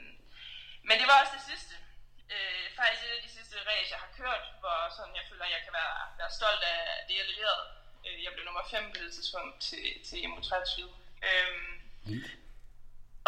[0.88, 1.76] men det var også det sidste.
[2.34, 5.52] Øh, faktisk et af de sidste race, jeg har kørt, hvor sådan, jeg føler, at
[5.56, 7.66] jeg kan være, være stolt af det, jeg leverede.
[8.06, 10.96] Øh, jeg blev nummer 5 på det tidspunkt til, til Emo 23.
[11.30, 11.74] Øhm,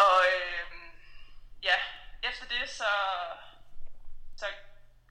[0.06, 0.90] og øhm,
[1.62, 1.76] ja,
[2.22, 2.92] efter det, så,
[4.36, 4.46] så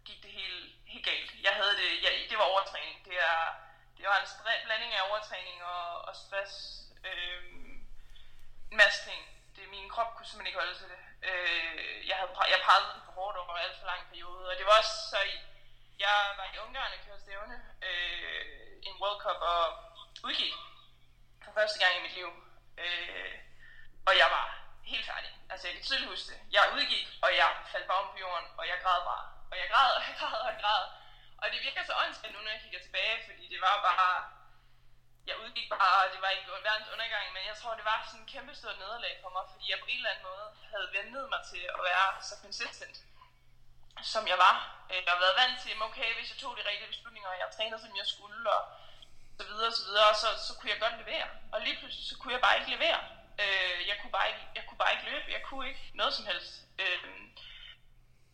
[0.06, 1.32] gik det helt, helt galt.
[1.44, 3.06] Jeg havde det, jeg, det var overtræning.
[3.06, 3.42] Det, er,
[3.98, 6.54] det var en blanding af overtræning og, og stress.
[7.10, 7.88] Øhm,
[8.72, 9.22] en masse ting.
[9.56, 11.09] Det, min krop kunne simpelthen ikke holde til det.
[11.28, 14.50] Øh, jeg, havde, jeg pegede for hårdt over alt for lang periode.
[14.50, 15.36] Og det var også så i,
[16.00, 18.44] jeg var i Ungarn og kørte stævne øh,
[18.88, 19.64] en World Cup og
[20.28, 20.54] udgik
[21.44, 22.30] for første gang i mit liv.
[22.84, 23.34] Øh,
[24.08, 24.48] og jeg var
[24.84, 25.32] helt færdig.
[25.52, 26.40] Altså jeg kan tydeligt huske det.
[26.52, 29.26] Jeg udgik, og jeg faldt bag på jorden, og jeg græd bare.
[29.52, 30.84] Og jeg græd, og jeg græd, og jeg græd.
[31.42, 34.39] Og det virker så åndssvagt nu, når jeg kigger tilbage, fordi det var bare...
[35.30, 38.22] Jeg udgik bare, og det var ikke verdens undergang, men jeg tror, det var sådan
[38.22, 41.26] en kæmpe stort nederlag for mig, fordi jeg på en eller anden måde havde ventet
[41.34, 42.98] mig til at være så consistent,
[44.14, 44.56] som jeg var.
[44.92, 47.40] Øh, jeg har været vant til, at okay, hvis jeg tog de rigtige beslutninger, og
[47.42, 48.62] jeg trænede, som jeg skulle, og
[49.38, 51.28] så videre, og så videre, så, så kunne jeg godt levere.
[51.54, 53.00] Og lige pludselig, så kunne jeg bare ikke levere.
[53.44, 56.26] Øh, jeg, kunne bare ikke, jeg kunne bare ikke løbe, jeg kunne ikke noget som
[56.32, 56.54] helst.
[56.82, 57.04] Øh,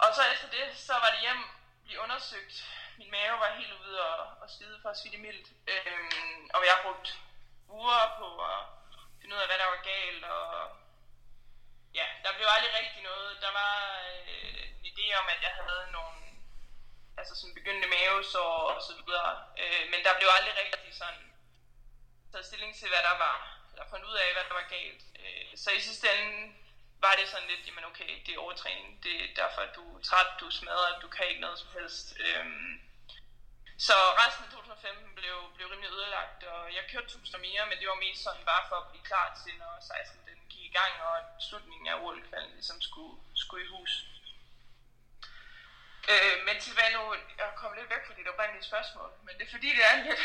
[0.03, 1.41] og så efter det, så var det hjem,
[1.85, 2.55] blive undersøgt.
[2.97, 5.47] Min mave var helt ude og, og skide for at sige det mildt.
[5.73, 7.11] Øhm, og jeg brugte
[7.69, 8.59] uger på at
[9.19, 10.23] finde ud af, hvad der var galt.
[10.23, 10.45] Og
[11.99, 13.41] ja, der blev aldrig rigtig noget.
[13.45, 13.75] Der var
[14.31, 16.15] øh, en idé om, at jeg havde nogle
[17.17, 19.33] altså sådan begyndende mavesår og så videre.
[19.61, 21.25] Øh, men der blev aldrig rigtig sådan
[22.31, 23.37] taget stilling til, hvad der var.
[23.71, 25.01] Eller fundet ud af, hvad der var galt.
[25.21, 26.53] Øh, så i sidste ende
[27.03, 28.87] var det sådan lidt, jamen okay, det er overtræning.
[29.05, 31.69] Det er derfor, at du er træt, du er smadret, du kan ikke noget som
[31.77, 32.05] helst.
[32.25, 32.71] Øhm,
[33.87, 37.87] så resten af 2015 blev, blev rimelig ødelagt, og jeg kørte tusinder mere, men det
[37.91, 40.93] var mest sådan bare for at blive klar til, når 16 den gik i gang,
[41.07, 41.15] og
[41.47, 42.17] slutningen af ol
[42.55, 43.91] ligesom skulle, skulle i hus.
[46.13, 47.01] Øh, men tilbage nu,
[47.41, 50.21] jeg kommer lidt væk fra dit oprindelige spørgsmål, men det er fordi, det er lidt...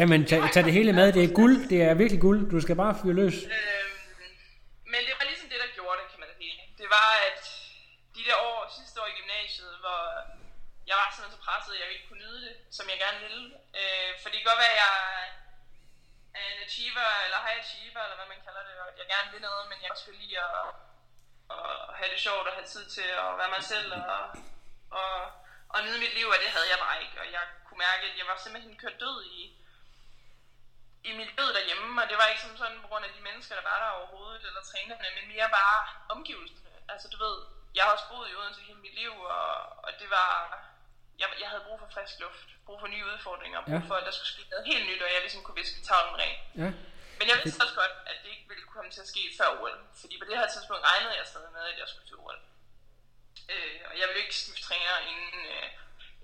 [0.00, 1.06] Jamen, tag, tag det hele med.
[1.16, 1.56] Det er guld.
[1.72, 2.40] Det er virkelig guld.
[2.54, 3.36] Du skal bare fyre løs.
[3.56, 3.94] Øhm,
[4.92, 6.54] men det var ligesom det, der gjorde det, kan man sige.
[6.78, 7.42] Det var, at
[8.14, 10.02] de der år, sidste år i gymnasiet, hvor
[10.88, 13.44] jeg var simpelthen så presset, at jeg ikke kunne nyde det, som jeg gerne ville.
[13.80, 14.96] Øh, for det kan godt være, at jeg
[16.38, 19.30] er en achiever, eller high achiever, eller hvad man kalder det, og at jeg gerne
[19.32, 20.66] vil noget, men jeg også vil lide at,
[21.56, 24.24] at have det sjovt og have tid til at være mig selv og,
[25.00, 25.14] og,
[25.74, 27.16] og nyde mit liv, og det havde jeg bare ikke.
[27.22, 29.40] Og jeg kunne mærke, at jeg var simpelthen kørt død i,
[31.08, 33.54] i mit død derhjemme, og det var ikke som sådan på grund af de mennesker,
[33.54, 35.78] der var der overhovedet, eller trænerne, men mere bare
[36.14, 36.73] omgivelserne.
[36.92, 37.36] Altså du ved,
[37.76, 39.50] jeg har også boet i Odense hele mit liv, og,
[39.86, 40.30] og det var,
[41.18, 43.88] jeg, jeg havde brug for frisk luft, brug for nye udfordringer, brug Ja.
[43.90, 46.36] for, at der skulle ske noget helt nyt, og jeg ligesom kunne viske tavlen ren.
[46.62, 46.70] Ja.
[47.18, 49.76] Men jeg vidste også godt, at det ikke ville komme til at ske før OL,
[50.00, 52.38] fordi på det her tidspunkt regnede jeg stadig med, at jeg skulle til OL.
[53.52, 55.68] Øh, og jeg ville ikke skifte træner inden, øh,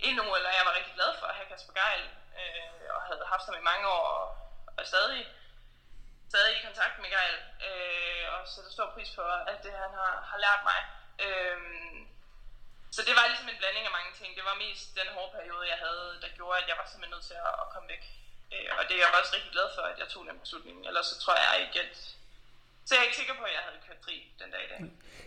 [0.06, 2.04] inden OL, og jeg var rigtig glad for at have Kasper Geil,
[2.40, 4.26] øh, og havde haft ham i mange år, og,
[4.78, 5.20] og stadig,
[6.30, 7.36] stadig i kontakt med Geil,
[7.68, 10.80] øh, og sætter stor pris på alt det, han har, har lært mig.
[11.24, 11.58] Øh,
[12.96, 14.30] så det var ligesom en blanding af mange ting.
[14.38, 17.26] Det var mest den hårde periode, jeg havde, der gjorde, at jeg var simpelthen nødt
[17.30, 18.04] til at, at komme væk.
[18.54, 20.76] Øh, og det er jeg også rigtig glad for, at jeg tog den beslutning.
[20.88, 21.94] Ellers så tror jeg ikke, at...
[22.86, 24.78] Så jeg er ikke sikker på, at jeg havde kørt fri den dag i dag.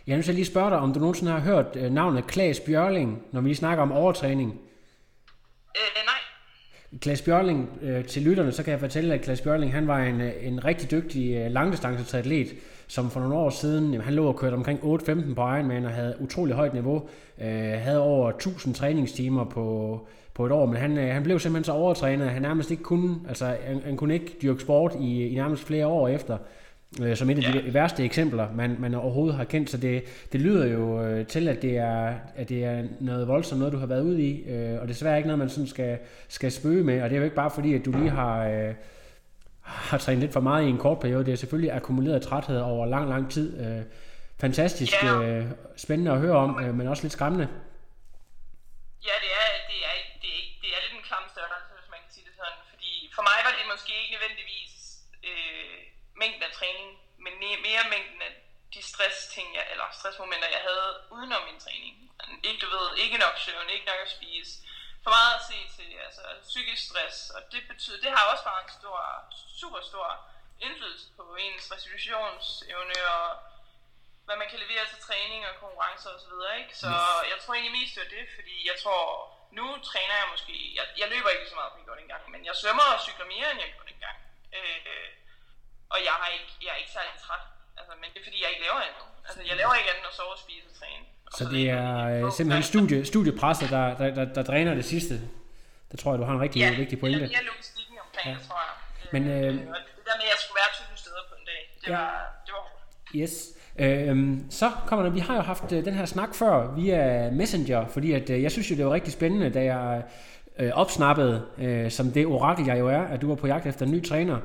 [0.06, 2.22] Jeg er nødt til at lige spørge dig, om du nogensinde har hørt øh, navnet
[2.34, 4.50] Klaas Bjørling, når vi snakker om overtræning.
[5.80, 6.22] Øh, nej.
[7.02, 10.22] Klaas Bjørling, øh, til lytterne, så kan jeg fortælle, at Klaas Bjørling, han var en,
[10.22, 12.48] øh, en rigtig dygtig øh, langdistanceatlet,
[12.88, 15.92] som for nogle år siden, jamen, han lå og kørte omkring 8-15 på Ironman og
[15.92, 17.04] havde utrolig højt niveau.
[17.42, 20.00] Øh, havde over 1000 træningstimer på,
[20.34, 22.84] på et år, men han, øh, han blev simpelthen så overtrænet, at han nærmest ikke
[22.84, 26.38] kunne, altså han, han kunne ikke dyrke sport i, i nærmest flere år efter.
[27.02, 27.72] Øh, som et af de Ja.
[27.72, 29.70] værste eksempler, man, man overhovedet har kendt.
[29.70, 33.60] Så det, det lyder jo øh, til, at det, er, at det er noget voldsomt,
[33.60, 36.52] noget du har været ude i, øh, og desværre ikke noget, man sådan skal, skal
[36.52, 37.02] spøge med.
[37.02, 38.74] Og det er jo ikke bare fordi, at du lige har, øh,
[39.62, 41.26] har trænet lidt for meget i en kort periode.
[41.26, 43.48] Det er selvfølgelig akkumuleret træthed over lang, lang tid.
[43.66, 43.82] Øh,
[44.40, 45.22] fantastisk Ja.
[45.24, 45.46] øh,
[45.86, 47.48] spændende at høre om, øh, men også lidt skræmmende.
[49.10, 51.70] Ja, det er, det er, ikke- det er, ikke, det er lidt en klam størrelse,
[51.78, 52.60] hvis man kan sige det sådan.
[52.72, 54.74] Fordi for mig var det måske ikke nødvendigvis
[55.30, 55.76] øh,
[56.24, 56.90] mængden af træning,
[57.26, 57.34] men
[57.68, 58.34] mere, mængden af
[58.74, 61.94] de stress-ting, jeg, eller stressmomenter, jeg havde udenom min træning.
[62.48, 64.54] Ikke, du ved, ikke nok søvn, ikke nok at spise.
[65.04, 68.64] For meget at se til, altså psykisk stress, og det betyder, det har også bare
[68.64, 68.98] en stor,
[69.62, 70.08] super stor
[70.66, 73.28] indflydelse på ens restitutionsevne og
[74.26, 76.78] hvad man kan levere til træning og konkurrencer og så videre, ikke?
[76.84, 76.92] Så
[77.32, 79.02] jeg tror egentlig mest, det var det, fordi jeg tror,
[79.58, 82.46] nu træner jeg måske, jeg, jeg løber ikke så meget, som jeg gjorde dengang, men
[82.46, 84.18] jeg svømmer og cykler mere, end jeg gjorde dengang.
[84.58, 85.10] Øh,
[85.94, 87.44] og jeg, har ikke, jeg er ikke særlig træt,
[87.80, 89.06] altså, men det er fordi, jeg ikke laver andet.
[89.28, 91.04] Altså, jeg laver ikke andet end at sove og spise og træne.
[91.28, 95.16] Og Så det er øh, simpelthen studie, studiepresset, der, der, der, der dræner det sidste.
[95.92, 97.26] Det tror jeg, du har en rigtig ja, vigtig pointe.
[97.38, 98.34] Ja, logistikken omkring Ja.
[98.40, 98.74] det, tror jeg.
[99.16, 99.36] Men, øh,
[99.74, 101.94] og det der med, at jeg skulle være 20 steder på en dag, det, Ja.
[101.94, 102.00] ja.
[102.00, 102.84] var, det var hårdt.
[103.22, 103.34] Yes.
[103.80, 107.88] Øhm, så kommer der, vi har jo haft øh, den her snak før via Messenger,
[107.88, 110.04] fordi at, øh, jeg synes jo, det var rigtig spændende, da jeg
[110.60, 113.86] øh, opsnappede, øh, som det orakel jeg jo er, at du var på jagt efter
[113.86, 114.38] en ny træner,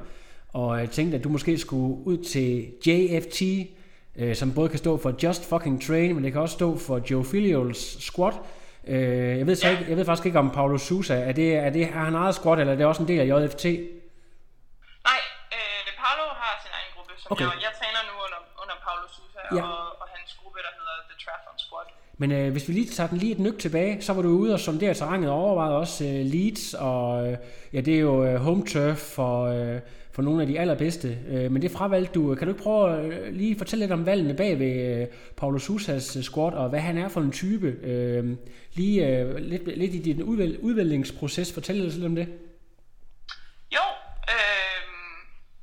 [0.54, 3.42] og jeg tænkte, at du måske skulle ud til JFT,
[4.16, 7.00] øh, som både kan stå for Just Fucking Train, men det kan også stå for
[7.10, 8.32] Joe Filials Squad.
[8.86, 11.70] Øh, jeg, ved så ikke, jeg ved faktisk ikke om Paulo Sousa, er det, er
[11.70, 13.64] det er han eget squad, eller er det også en del af JFT?
[15.08, 15.20] Nej,
[15.56, 17.44] øh, Paolo har sin egen gruppe, som Okay.
[17.44, 19.62] jeg, jeg træner nu under, under Paolo Sousa ja.
[19.62, 21.88] og, og hans gruppe, der hedder The Triathlon Squad.
[22.20, 24.52] Men øh, hvis vi lige tager den lige et nyk tilbage, så var du ude
[24.52, 27.36] og sondere terrænet og overvejede også øh, Leeds, og øh,
[27.72, 29.80] ja, det er jo øh, home turf for, øh,
[30.18, 31.08] for nogle af de allerbedste.
[31.32, 32.22] Øh, men det fravalgte du.
[32.30, 35.04] Øh, kan du ikke prøve at øh, lige fortælle lidt om valgene bag ved øh,
[35.40, 37.68] Paulo Sousas øh, squad, og hvad han er for en type?
[37.90, 38.24] Øh,
[38.78, 41.48] lige øh, lidt, lidt i din udvæl, udvælgningsproces.
[41.56, 42.26] Fortæl lidt om det.
[43.76, 43.86] Jo,
[44.34, 44.80] øh,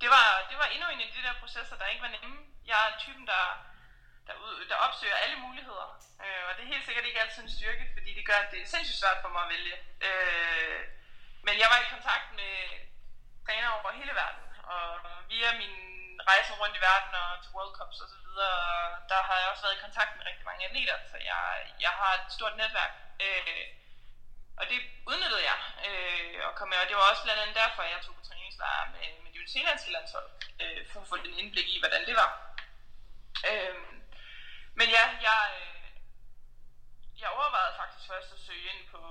[0.02, 2.36] det, var, det var endnu en af de der processer, der ikke var nemme.
[2.72, 3.44] Jeg er typen, der,
[4.28, 5.88] der, ud, der opsøger alle muligheder.
[6.24, 8.60] Øh, og det er helt sikkert ikke altid en styrke, fordi det gør, at det
[8.62, 9.76] er sindssygt svært for mig at vælge.
[10.08, 10.80] Øh,
[11.46, 12.54] men jeg var i kontakt med
[13.46, 14.88] trænere over hele verden, og
[15.30, 15.76] via min
[16.30, 18.60] rejse rundt i verden og til World Cups og så videre,
[19.12, 21.44] der har jeg også været i kontakt med rigtig mange atleter, så jeg,
[21.86, 22.94] jeg har et stort netværk.
[23.26, 23.66] Øh,
[24.60, 27.84] og det udnyttede jeg øh, og kom med, og det var også blandt andet derfor,
[27.84, 30.30] jeg tog på træningslejr med, med de nyzealandske landshold,
[30.64, 32.32] øh, for at få en indblik i, hvordan det var.
[33.50, 33.76] Øh,
[34.80, 35.86] men ja, jeg, øh,
[37.22, 39.02] jeg overvejede faktisk først at søge ind på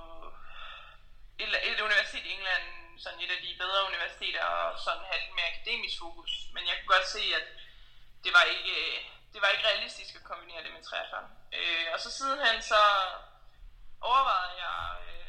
[1.43, 2.65] et, et universitet i England,
[3.03, 6.31] sådan et af de bedre universiteter, og sådan have lidt mere akademisk fokus.
[6.53, 7.45] Men jeg kunne godt se, at
[8.23, 8.75] det var ikke,
[9.33, 11.27] det var ikke realistisk at kombinere det med triathlon.
[11.57, 12.81] Øh, og så sidenhen så
[14.01, 15.25] overvejede jeg øh,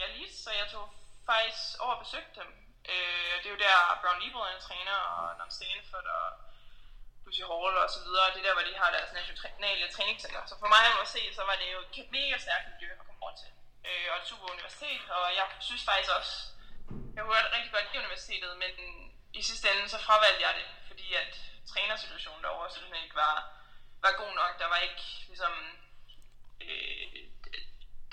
[0.00, 0.86] jeg lige, så jeg tog
[1.30, 2.48] faktisk over og besøgte dem.
[2.92, 6.28] Øh, det er jo der Brown Eagle er en træner, og Nam Stanford og
[7.24, 8.32] Lucy Hall og så videre.
[8.32, 10.42] Det er der, hvor de har deres nationale træningscenter.
[10.50, 13.22] Så for mig at se, så var det jo et mega stærkt miljø at komme
[13.24, 13.50] over til.
[13.86, 16.34] Øh, og super universitet, og jeg synes faktisk også,
[17.14, 18.72] jeg kunne godt rigtig godt lide universitetet, men
[19.40, 21.32] i sidste ende så fravalgte jeg det, fordi at
[21.72, 23.36] trænersituationen derovre simpelthen ikke var,
[24.04, 24.52] var god nok.
[24.62, 25.54] Der var ikke ligesom,
[26.64, 27.06] øh,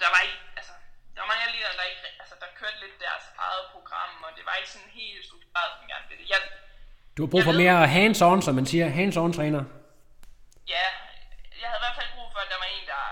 [0.01, 0.73] der var ikke, altså,
[1.13, 4.43] der var mange atleter, der ikke, altså, der kørte lidt deres eget program, og det
[4.47, 6.25] var ikke sådan helt struktureret, som jeg gerne ville.
[6.33, 6.41] Jeg,
[7.15, 8.85] Du har brug for mere hands-on, som man siger.
[8.99, 9.63] Hands-on træner.
[10.73, 10.85] ja,
[11.61, 13.03] jeg havde i hvert fald brug for, at der var en, der,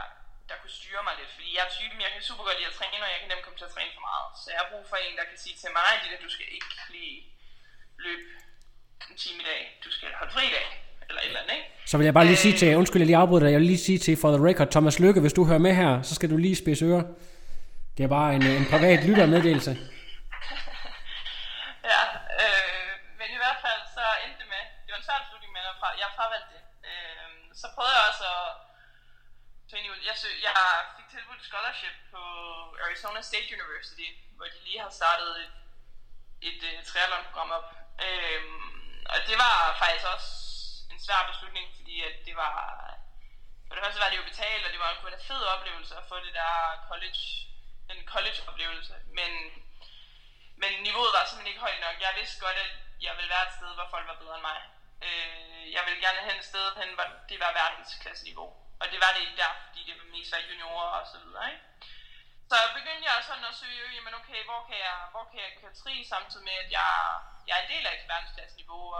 [0.93, 3.11] styre mig lidt, fordi jeg er typen, jeg kan super godt lide at træne, og
[3.13, 4.27] jeg kan nemt komme til at træne for meget.
[4.41, 6.71] Så jeg har brug for en, der kan sige til mig, at du skal ikke
[6.95, 7.17] lige
[8.05, 8.25] løbe
[9.09, 10.67] en time i dag, du skal holde fri i dag,
[11.07, 11.67] eller et eller andet, ikke?
[11.91, 13.85] Så vil jeg bare lige sige til, undskyld, jeg lige afbryder dig, jeg vil lige
[13.87, 16.37] sige til for the record, Thomas Lykke, hvis du hører med her, så skal du
[16.45, 17.05] lige spidse ører.
[17.95, 19.71] Det er bare en, en privat lyttermeddelelse.
[21.93, 22.03] Ja,
[22.43, 25.61] øh, men i hvert fald så endte det med, det var en svær beslutning, men
[26.01, 26.63] jeg fravalgte det.
[26.89, 27.29] Øh,
[27.61, 28.62] så prøvede jeg også at
[29.73, 30.53] finde jeg, søg, jeg
[30.97, 32.21] fik tilbudt et scholarship på
[32.85, 35.53] Arizona State University, hvor de lige har startet et,
[36.47, 37.67] et et triathlon-program op.
[38.05, 40.31] Øhm, og det var faktisk også
[40.91, 42.55] en svær beslutning, fordi at det var,
[43.67, 46.07] for det første var det jo betalt, og det var en en fed oplevelse at
[46.11, 46.53] få det der
[46.89, 47.23] college,
[47.89, 49.31] den college-oplevelse, men
[50.61, 51.95] men niveauet var simpelthen ikke højt nok.
[52.01, 52.71] Jeg vidste godt, at
[53.05, 54.59] jeg ville være et sted, hvor folk var bedre end mig.
[55.05, 58.62] Øh, jeg ville gerne hen et sted hen, hvor det var verdensklasse-niveau.
[58.81, 61.45] Og det var det ikke der, fordi det var mest var juniorer og så videre,
[61.53, 61.63] ikke?
[62.51, 65.75] Så begyndte jeg sådan at søge, jamen okay, hvor kan jeg, hvor kan jeg køre
[65.81, 66.89] tri, samtidig med, at jeg,
[67.47, 68.03] jeg er en del af et.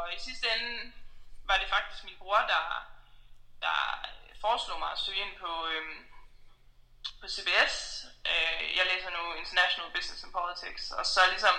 [0.04, 0.93] Og i sidste ende
[1.50, 2.64] var det faktisk min bror, der,
[3.62, 3.78] der
[4.41, 5.98] foreslog mig at søge ind på, øhm,
[7.22, 7.76] på CBS.
[8.32, 11.56] Øh, jeg læser nu International Business and Politics, og så ligesom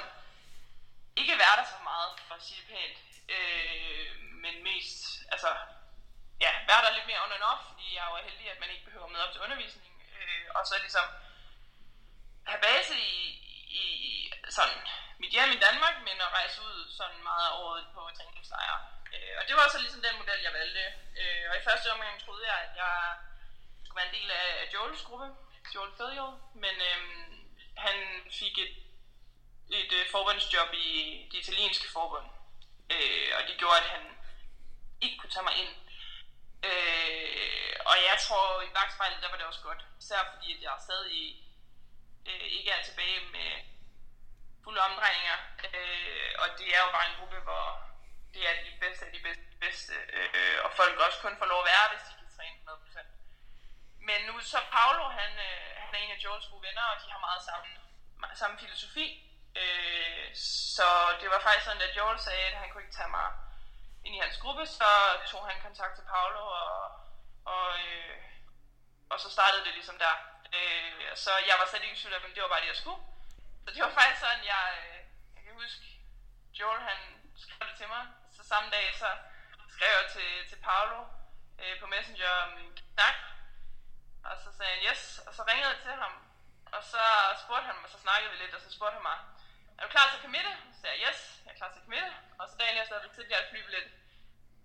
[1.16, 2.99] ikke være der så meget, for at sige det pænt,
[3.36, 4.09] øh,
[4.43, 4.99] men mest,
[5.32, 5.51] altså,
[6.41, 8.70] ja, være der lidt mere on and off, fordi jeg er jo heldig, at man
[8.70, 11.07] ikke behøver med op til undervisning, øh, og så ligesom
[12.47, 13.16] have base i,
[13.80, 13.82] i,
[14.51, 14.78] sådan
[15.18, 18.78] mit hjem i Danmark, men at rejse ud sådan meget af året på træningslejre.
[19.14, 20.85] Øh, og det var så ligesom den model, jeg valgte.
[21.20, 22.95] Øh, og i første omgang troede jeg, at jeg
[23.85, 25.28] skulle være en del af, af Joels gruppe,
[25.74, 27.01] Joel Filial, men øh,
[27.76, 27.97] han
[28.41, 28.74] fik et,
[29.70, 30.89] et øh, forbundsjob i
[31.32, 32.26] det italienske forbund,
[32.95, 34.05] øh, og det gjorde, at han
[35.01, 35.72] ikke kunne tage mig ind.
[36.69, 39.83] Øh, og jeg tror, i bagspejlet, der var det også godt.
[40.03, 41.23] Især fordi, at jeg stadig
[42.29, 43.51] øh, ikke er tilbage med
[44.65, 45.39] fulde omdrejninger.
[45.77, 47.67] Øh, og det er jo bare en gruppe, hvor
[48.35, 51.49] det er de bedste af de bedste, de bedste øh, og folk også kun får
[51.53, 53.05] lov at være, hvis de kan træne 100%.
[54.09, 57.12] Men nu så Paolo, han, øh, han er en af Joels gode venner, og de
[57.15, 57.69] har meget samme,
[58.41, 59.07] samme filosofi.
[59.62, 60.27] Øh,
[60.77, 60.89] så
[61.21, 63.29] det var faktisk sådan, at Joel sagde, at han kunne ikke tage mig
[64.05, 64.90] ind i hans gruppe, så
[65.30, 66.78] tog han kontakt til Paolo, og,
[67.44, 68.16] og, øh,
[69.11, 70.14] og så startede det ligesom der.
[70.57, 73.02] Øh, så jeg var slet ikke i tvivl om, det var bare det, jeg skulle.
[73.64, 74.98] Så det var faktisk sådan, jeg, øh,
[75.34, 75.84] jeg kan huske,
[76.59, 76.98] Joel han
[77.36, 78.05] skrev det til mig,
[78.36, 79.09] så samme dag så
[79.74, 81.00] skrev jeg til, til Paolo
[81.62, 82.52] øh, på Messenger om
[82.94, 83.16] snak,
[84.24, 86.14] og så sagde han yes, og så ringede jeg til ham,
[86.74, 87.02] og så
[87.42, 89.18] spurgte han mig, så snakkede vi lidt, og så spurgte han mig,
[89.77, 90.53] er du klar til at committe?
[90.72, 92.11] Så sagde jeg, yes, jeg er klar til at committe.
[92.39, 93.87] Og så dagen efter, bestilte jeg et flybillet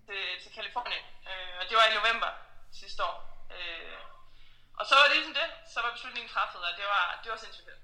[0.06, 1.04] til, til Kalifornien.
[1.30, 2.30] Øh, og det var i november
[2.80, 3.16] sidste år.
[3.56, 3.98] Øh,
[4.78, 5.48] og så var det ligesom det.
[5.72, 7.82] Så var beslutningen træffet, og det var, det var sindssygt fedt.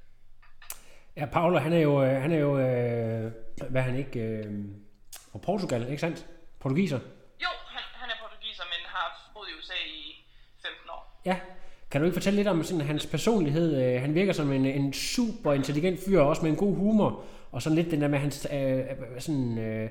[1.18, 3.24] Ja, Paolo, han er jo, øh, han er jo øh,
[3.72, 4.46] hvad er han ikke, øh,
[5.32, 6.18] fra Portugal, ikke sandt?
[6.62, 7.00] Portugiser?
[7.44, 10.26] Jo, han, han er portugiser, men har boet i USA i
[10.62, 11.02] 15 år.
[11.24, 11.36] Ja.
[11.90, 13.68] Kan du ikke fortælle lidt om sådan, hans personlighed?
[13.82, 17.62] Øh, Han virker som en, en super intelligent fyr, også med en god humor, og
[17.62, 19.90] sådan lidt den der med hans øh, øh, sådan, øh,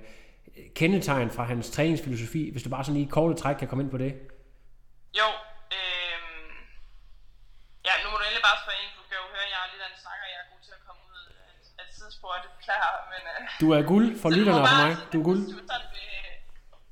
[0.80, 3.92] kendetegn fra hans træningsfilosofi, hvis du bare sådan lige i korte træk kan komme ind
[3.96, 4.12] på det.
[5.20, 5.28] Jo,
[5.78, 6.18] øh,
[7.88, 9.84] ja, nu må du endelig bare spørge ind, du kan jo høre, jeg er lidt
[9.86, 11.18] af en snakker, jeg er god til at komme ud
[11.80, 13.22] af, et sidespor, det beklager, men...
[13.32, 14.92] Øh, Du er guld for Så lytterne og for mig.
[15.12, 15.42] Du er guld.
[15.46, 16.10] Hvis du sådan vil,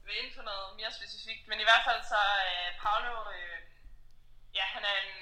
[0.05, 1.43] vil ind for noget mere specifikt.
[1.49, 3.42] Men i hvert fald så er Paolo, øh,
[4.83, 5.15] han er en,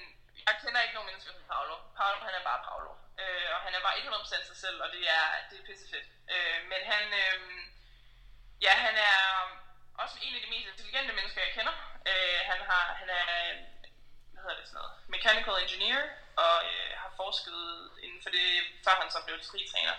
[0.47, 1.75] jeg kender ikke nogen mennesker som Paolo.
[1.97, 2.91] Paolo han er bare Paolo.
[3.21, 6.07] Øh, og han er bare 100% sig selv, og det er, det er pissefedt.
[6.33, 7.39] Øh, men han, øh,
[8.65, 9.19] ja han er
[10.03, 11.75] også en af de mest intelligente mennesker jeg kender.
[12.11, 13.25] Øh, han, har, han er,
[14.31, 16.01] hvad hedder det sådan noget, mechanical engineer,
[16.43, 17.61] og øh, har forsket
[18.05, 18.47] inden for det,
[18.85, 19.37] før han så blev
[19.73, 19.95] træner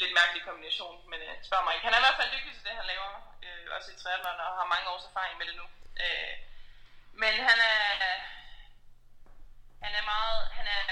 [0.00, 1.86] lidt mærkelig kombination, men øh, spørg mig ikke.
[1.86, 3.10] Han er i hvert fald dygtig til det, han laver,
[3.46, 5.66] øh, også i triathlon, og har mange års erfaring med det nu.
[6.04, 6.34] Øh,
[7.22, 7.82] men han er,
[9.84, 10.82] han er meget, han er,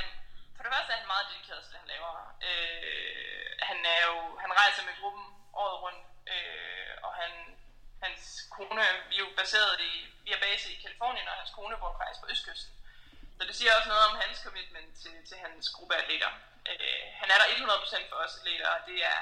[0.57, 2.13] for det første er han meget dedikeret til det, han laver.
[2.49, 5.27] Øh, han er jo, han rejser med gruppen
[5.63, 6.03] året rundt,
[6.35, 7.33] øh, og han,
[8.05, 8.23] hans
[8.57, 9.93] kone, vi er jo baseret i,
[10.25, 12.73] vi er base i Kalifornien, og hans kone bor faktisk på Østkysten.
[13.39, 16.31] Så det siger også noget om hans commitment til, til hans gruppe atleter.
[16.71, 19.21] Øh, han er der 100% for os atleter, og det er,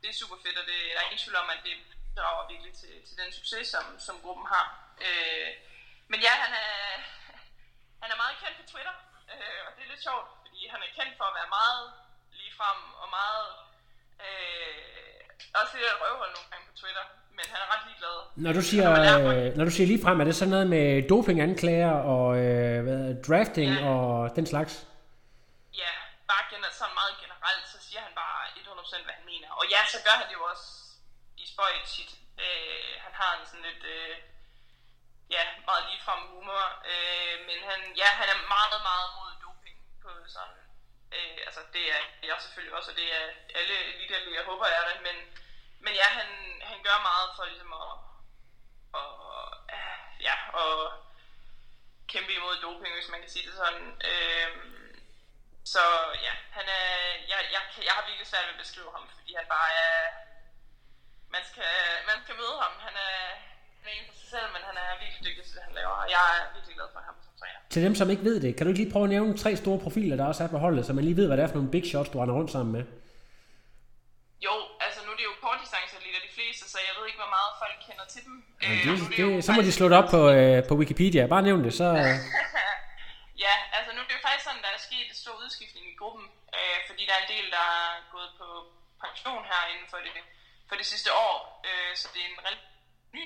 [0.00, 1.74] det er super fedt, og det der er ingen tvivl om, at det
[2.18, 4.66] bidrager virkelig til, til den succes, som, som gruppen har.
[5.06, 5.50] Øh,
[6.10, 6.98] men ja, han er,
[8.02, 8.94] han er meget kendt på Twitter,
[9.32, 11.84] øh, og det er lidt sjovt, fordi han er kendt for at være meget
[12.40, 13.46] ligefrem og meget...
[14.24, 14.74] Øh,
[15.60, 17.04] også lidt et røvhul nogle gange på Twitter,
[17.36, 18.16] men han er ret ligeglad.
[18.44, 18.86] Når du siger,
[19.22, 22.76] Når øh, når du siger lige frem, er det sådan noget med dopinganklager og øh,
[22.86, 23.88] hvad, drafting Ja.
[23.92, 24.06] og
[24.38, 24.72] den slags?
[25.82, 25.92] ja,
[26.30, 28.38] bare gener, sådan meget generelt, så siger han bare
[29.00, 29.48] 100% hvad han mener.
[29.60, 30.66] Og ja, så gør han det jo også
[31.42, 32.10] i spøjt tit.
[32.44, 34.12] Øh, han har en sådan lidt, øh,
[35.30, 36.64] ja, meget ligefrem humor.
[36.92, 40.62] Øh, men han, ja, han er meget, meget mod doping på sådan,
[41.16, 43.26] øh, altså det er jeg selvfølgelig også, og det er
[43.58, 45.16] alle elite jeg håber er det, men,
[45.80, 46.28] men ja, han,
[46.70, 47.92] han gør meget for ligesom at,
[49.00, 49.12] og,
[49.74, 50.92] øh, ja, og
[52.08, 54.02] kæmpe imod doping, hvis man kan sige det sådan.
[54.10, 54.50] Øh,
[55.64, 55.82] så
[56.26, 56.88] ja, han er,
[57.30, 60.00] jeg, jeg, jeg har virkelig svært ved at beskrive ham, fordi han bare er,
[61.34, 61.74] man skal,
[62.06, 62.74] man skal møde ham.
[62.86, 63.18] Han er,
[63.96, 66.24] en for sig selv, men han er virkelig dygtig til det, han laver, og jeg
[66.36, 67.58] er virkelig glad for ham som træner.
[67.74, 69.78] Til dem, som ikke ved det, kan du ikke lige prøve at nævne tre store
[69.84, 71.74] profiler, der også er på holdet, så man lige ved, hvad det er for nogle
[71.76, 72.84] big shots, du render rundt sammen med?
[74.46, 74.54] Jo,
[74.86, 77.76] altså nu er det jo kortdistanceatleter de fleste, så jeg ved ikke, hvor meget folk
[77.86, 78.34] kender til dem.
[78.62, 80.58] Ja, Øh, det, nu er jo det, så må de slå det op på, øh,
[80.68, 81.22] på Wikipedia.
[81.34, 81.86] Bare nævn det, så...
[82.02, 82.16] Øh,
[83.44, 85.96] ja, altså nu er det jo faktisk sådan, der er sket en stor udskiftning i
[86.00, 86.24] gruppen,
[86.58, 88.48] øh, fordi der er en del, der er gået på
[89.04, 90.14] pension her inden for det,
[90.68, 91.36] for det sidste år,
[91.68, 92.76] øh, så det er en relativt
[93.16, 93.24] ny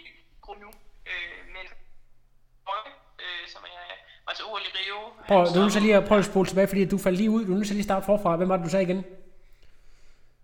[0.64, 0.70] nu,
[1.10, 1.66] øh, men
[3.24, 3.94] øh, som er,
[4.26, 4.98] var til OL i Rio.
[5.28, 7.42] prøv, du er stoppede- lige at prøve at spole tilbage, fordi du faldt lige ud.
[7.46, 8.36] Du er nødt til lige starte forfra.
[8.38, 9.00] Hvem var det, du sagde igen?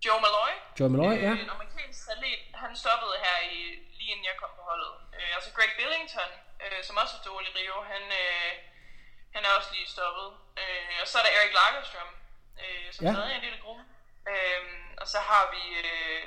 [0.05, 1.31] Joe Malloy, Joe Malloy, ja.
[1.33, 3.59] øh, en amerikansk atlet, han stoppede her i,
[3.97, 4.93] lige inden jeg kom på holdet.
[5.17, 6.31] Øh, altså Greg Billington,
[6.63, 8.51] øh, som også OL i Rio, han, øh,
[9.35, 10.27] han er også lige stoppet.
[10.61, 12.11] Øh, og så er der Erik Lagerstrøm,
[12.63, 13.09] øh, som Ja.
[13.09, 13.15] ja.
[13.15, 13.85] stadig er en del af gruppen.
[14.31, 14.61] Øh,
[15.01, 16.23] og så har vi, øh,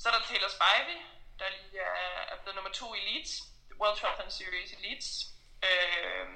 [0.00, 0.98] så er der Taylor Spivey,
[1.38, 3.32] der lige er, er blevet nummer to i Leeds,
[3.80, 5.08] World Triathlon Series i Leeds,
[5.68, 6.26] øh,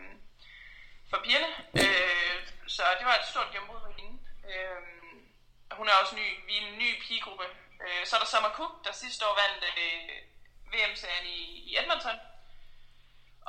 [1.10, 1.50] for pigerne.
[1.82, 4.18] Øh, så det var et stort gennembrud for hende.
[4.50, 4.82] Øh,
[5.78, 7.46] hun er også ny, vi er en ny pigegruppe.
[7.84, 10.10] Øh, så er der Summer Cook, der sidste år vandt øh,
[10.72, 12.18] VM-serien i, i Edmonton.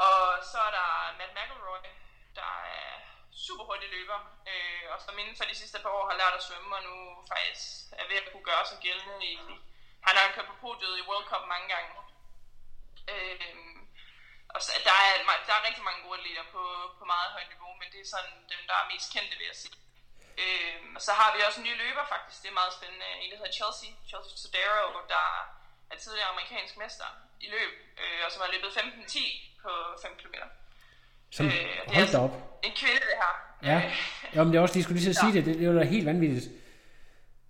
[0.07, 0.19] Og
[0.51, 1.79] så er der Matt McElroy,
[2.35, 2.91] der er
[3.45, 4.19] super hurtig løber,
[4.51, 6.95] øh, og som inden for de sidste par år har lært at svømme, og nu
[7.33, 7.65] faktisk
[7.99, 9.39] er ved at kunne gøre sig gældende i,
[10.05, 11.89] han har kørt på podiet i World Cup mange gange.
[13.13, 13.77] Øhm,
[14.55, 15.11] og så, der, er,
[15.47, 16.63] der er rigtig mange gode atleter på,
[16.99, 19.59] på meget højt niveau, men det er sådan dem, der er mest kendte, vil jeg
[19.63, 19.77] sige.
[20.43, 23.07] Øhm, og så har vi også en ny løber faktisk, det er meget spændende.
[23.21, 25.25] En, der hedder Chelsea, Chelsea Sodero, der
[25.91, 27.09] er tidligere amerikansk mester
[27.45, 27.71] i løb,
[28.01, 29.71] øh, og som har løbet 15-10 på
[30.01, 30.35] 5 km.
[31.35, 32.33] Som, Øh, det er hold da altså op.
[32.67, 33.33] En kvinde, det her.
[33.71, 33.77] Ja.
[33.87, 33.91] Øh,
[34.35, 35.85] Jo, men det er også, de skulle lige så sige det, det, det var da
[35.95, 36.47] helt vanvittigt.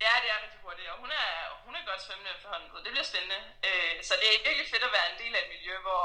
[0.04, 1.26] Ja, det er rigtig hurtigt, og er, hun er
[1.92, 3.40] godt svømmende efterhånden, så det bliver spændende.
[3.68, 6.04] Øh, så det er virkelig fedt at være en del af et miljø, hvor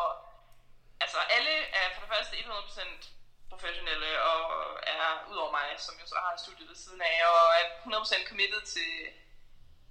[1.04, 4.42] altså, alle er for det første 100% professionelle, og
[4.96, 7.66] er ud over mig, som jo så har et studie ved siden af, og er
[7.86, 8.92] 100% committed til,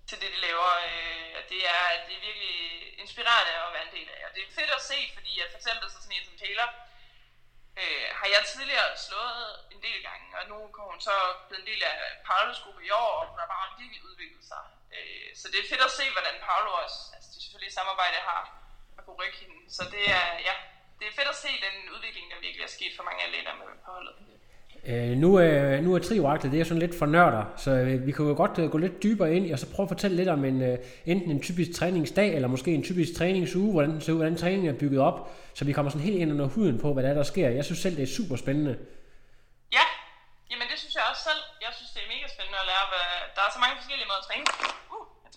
[0.08, 0.70] til det, de laver.
[0.90, 2.54] Øh, og det er, det er virkelig
[3.04, 4.20] inspirerende at være en del af.
[4.28, 6.68] Og det er fedt at se, fordi at for eksempel så sådan en som Taylor,
[7.80, 9.44] øh, har jeg tidligere slået
[9.74, 11.16] en del gange, og nu kommer hun så
[11.46, 11.96] blevet en del af
[12.28, 14.64] Paulus gruppe i år, og hun har bare virkelig udviklet sig.
[15.36, 18.40] Øh, så det er fedt at se, hvordan Paolo også, altså de selvfølgelig samarbejde har,
[18.96, 19.58] har kunne rykke hende.
[19.76, 20.54] Så det er, ja,
[20.98, 23.66] det er fedt at se den udvikling, der virkelig er sket for mange atleter med
[23.84, 24.14] på holdet.
[24.90, 28.12] Øh, nu, er, nu er trioaklet, det er sådan lidt for nørder, så øh, vi
[28.12, 30.44] kan jo godt øh, gå lidt dybere ind og så prøve at fortælle lidt om
[30.44, 34.18] en, øh, enten en typisk træningsdag, eller måske en typisk træningsuge, hvordan den ser ud,
[34.18, 35.18] hvordan træningen er bygget op,
[35.54, 37.48] så vi kommer sådan helt ind under huden på, hvad der er, der sker.
[37.48, 38.74] Jeg synes selv, det er super spændende.
[39.76, 39.86] Ja,
[40.50, 41.42] jamen det synes jeg også selv.
[41.64, 43.06] Jeg synes, det er mega spændende at lære, hvad...
[43.36, 44.46] Der er så mange forskellige måder at træne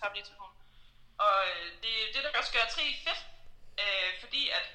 [0.00, 0.06] på.
[0.06, 0.56] Uh, lige telefonen.
[1.18, 3.20] Og øh, det er det, der også gør tri fedt,
[3.82, 4.66] øh, fordi at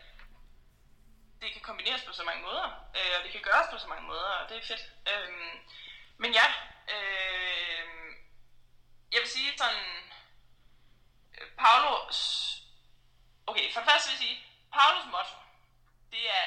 [1.42, 2.66] det kan kombineres på så mange måder,
[2.98, 4.84] øh, og det kan gøres på så mange måder, og det er fedt.
[5.12, 5.32] Øh,
[6.18, 6.48] men ja,
[6.96, 7.88] øh,
[9.14, 9.86] jeg vil sige sådan,
[11.38, 12.20] øh, Paulos,
[13.48, 14.38] okay, for det første vil jeg sige,
[14.74, 15.38] Paulos motto,
[16.14, 16.46] det er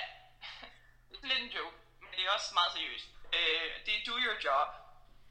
[1.23, 3.09] lidt en joke, men det er også meget seriøst.
[3.33, 4.69] Øh, det er do your job,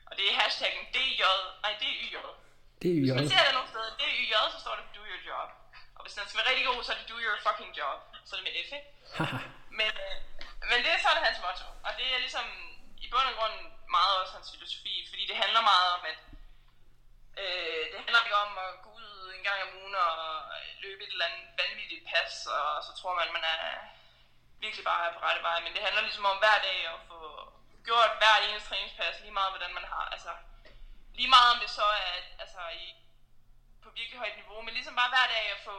[0.05, 1.21] og det er hashtaggen DJ,
[1.61, 2.17] nej, DYJ.
[2.81, 5.21] Det er jo Hvis man ser det nogle steder, DYJ, så står det do your
[5.29, 5.49] job.
[5.97, 7.97] Og hvis den skal være rigtig god, så er det do your fucking job.
[8.25, 8.89] Så er det med F, ikke?
[9.79, 10.17] Men, øh,
[10.69, 11.67] men det er sådan hans motto.
[11.87, 12.47] Og det er ligesom
[13.05, 13.57] i bund og grund
[13.97, 16.19] meget også hans filosofi, fordi det handler meget om, at
[17.41, 20.15] øh, det handler ikke om at gå ud en gang om ugen og
[20.83, 23.61] løbe et eller andet vanvittigt pas, og så tror man, man er
[24.63, 25.57] virkelig bare er på rette vej.
[25.63, 27.19] Men det handler ligesom om hver dag at få
[27.87, 30.31] gjort hver eneste træningspas, lige meget hvordan man har, altså
[31.17, 32.13] lige meget om det så er
[32.43, 32.87] altså, i,
[33.83, 35.77] på virkelig højt niveau, men ligesom bare hver dag at få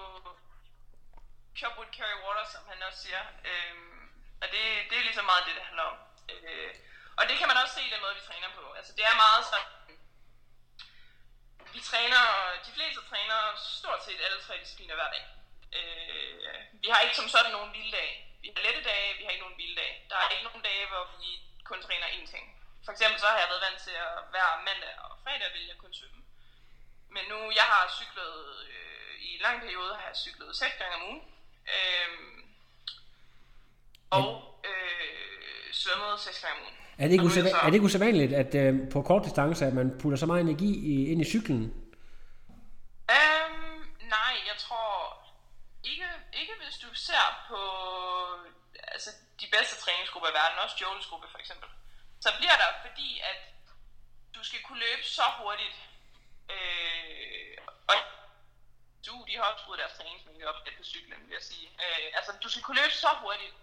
[1.56, 3.22] pure wood, carry water, som han også siger.
[3.50, 4.02] Øhm,
[4.42, 5.98] og det, det er ligesom meget det, det handler om.
[6.32, 6.74] Øh,
[7.18, 8.64] og det kan man også se i den måde, vi træner på.
[8.78, 9.68] Altså det er meget sådan,
[11.74, 12.22] vi træner,
[12.66, 13.38] de fleste træner
[13.80, 15.24] stort set alle tre discipliner hver dag.
[15.78, 18.16] Øh, vi har ikke som sådan nogen hviledage.
[18.42, 20.06] Vi har lette dage, vi har ikke nogen vilde dage.
[20.10, 21.30] Der er ikke nogen dage, hvor vi
[21.64, 22.57] kun træner én ting.
[22.88, 25.76] For eksempel så har jeg været vant til at hver mandag og fredag vil jeg
[25.82, 26.20] kun svømme.
[27.14, 28.34] Men nu, jeg har cyklet,
[28.72, 31.22] øh, i en lang periode har jeg cyklet 6 gange om ugen.
[31.74, 32.10] Øh,
[34.18, 34.24] og
[34.70, 36.76] øh, svømmet 6 gange om ugen.
[37.00, 39.74] Er det ikke, usædva- så- er det ikke usædvanligt, at øh, på kort distance, at
[39.80, 41.60] man putter så meget energi i, ind i cyklen?
[43.16, 43.78] Øhm,
[44.16, 44.88] nej, jeg tror
[45.90, 46.08] ikke,
[46.40, 47.60] ikke hvis du ser på
[48.94, 49.10] altså,
[49.40, 51.68] de bedste træningsgrupper i verden, også Joels gruppe for eksempel,
[52.20, 53.40] så bliver der, fordi at
[54.34, 55.76] du skal kunne løbe så hurtigt,
[56.54, 57.56] øh,
[57.88, 57.96] og
[59.06, 61.68] du, de har også deres træningsmængde op lidt på cyklen, vil jeg sige.
[61.84, 63.54] Øh, altså, du skal kunne løbe så hurtigt,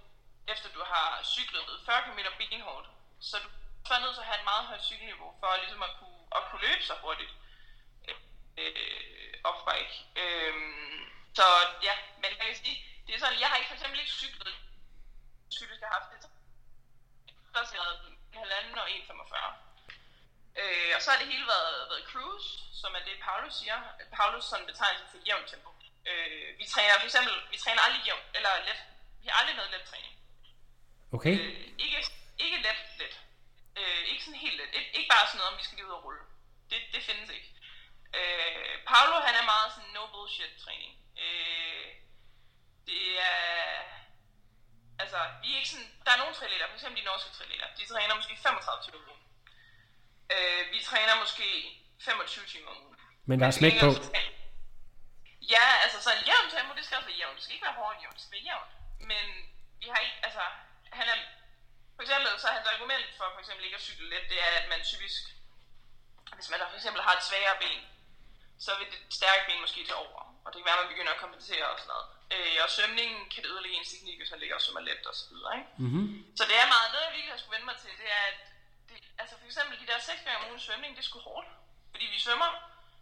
[0.47, 2.87] efter du har cyklet 40 km benhårdt,
[3.19, 3.49] så du
[3.93, 6.67] er nødt til at have et meget højt cykelniveau, for ligesom at kunne, at kunne
[6.67, 7.33] løbe så hurtigt
[8.57, 9.95] øh, off-bike.
[10.21, 10.53] Øh,
[11.37, 11.45] så
[11.87, 12.77] ja, men jeg kan sige,
[13.07, 14.55] det er sådan, jeg har ikke for eksempel ikke cyklet,
[15.81, 16.29] jeg har haft det,
[17.53, 19.53] Så halvanden og 1,45.
[20.61, 22.49] Øh, og så har det hele været, været cruise,
[22.81, 23.77] som er det Paulus siger.
[24.17, 25.69] Paulus sådan betegnelse til jævnt tempo.
[26.09, 28.79] Øh, vi træner for eksempel, vi træner aldrig jævnt, eller let.
[29.21, 30.13] Vi har aldrig noget let træning.
[31.15, 31.33] Okay?
[31.39, 31.97] Øh, ikke,
[32.45, 33.15] ikke let, let.
[33.79, 34.69] Øh, ikke sådan helt let.
[34.79, 36.21] Ik- ikke bare sådan noget, om vi skal lige ud og rulle.
[36.69, 37.49] Det, det findes ikke.
[38.19, 40.93] Øh, Paolo, han er meget sådan no bullshit træning.
[41.25, 41.87] Øh,
[42.87, 43.83] det er...
[44.99, 45.91] Altså, vi er ikke sådan...
[46.05, 49.09] Der er nogle triatleter, for eksempel de norske triatleter, de træner måske 35 timer om
[49.11, 49.23] ugen.
[50.33, 51.47] Øh, vi træner måske
[51.99, 52.97] 25 timer om ugen.
[53.29, 53.89] Men der er smæk på.
[55.53, 57.35] Ja, altså så jævnt tempo, det skal også være jævnt.
[57.37, 58.71] Det skal ikke være hårdt jævnt, det skal være jævnt.
[59.09, 59.25] Men
[59.81, 60.43] vi har ikke, altså,
[60.99, 61.17] han er,
[61.95, 64.67] for eksempel, så hans argument for for eksempel ikke at cykle let, det er, at
[64.73, 65.21] man typisk,
[66.35, 67.81] hvis man for eksempel har et svagere ben,
[68.65, 70.21] så vil det stærke ben måske til over.
[70.45, 72.07] Og det kan være, at man begynder at kompensere og sådan noget.
[72.33, 75.15] Øh, og svømningen kan det ødelægge ens teknik, hvis man ligger og svømmer let og
[75.19, 75.69] så videre, ikke?
[75.83, 76.07] Mm-hmm.
[76.37, 78.39] Så det er meget, noget jeg virkelig har skulle vende mig til, det er, at
[78.89, 81.19] det det, altså for eksempel de der 6 gange om ugen svømning, det er sgu
[81.19, 81.49] hårdt.
[81.91, 82.49] Fordi vi svømmer,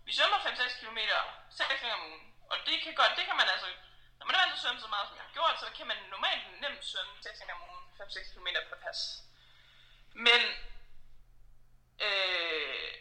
[0.07, 0.99] vi svømmer 5-6 km
[1.49, 2.23] 6 gange om ugen.
[2.51, 3.69] Og det kan godt, det kan man altså,
[4.17, 5.87] når man er vant til at svømme så meget, som jeg har gjort, så kan
[5.87, 8.99] man normalt nemt svømme 6 gange om ugen, 5-6 km per pas.
[10.27, 10.41] Men
[12.07, 12.91] øh,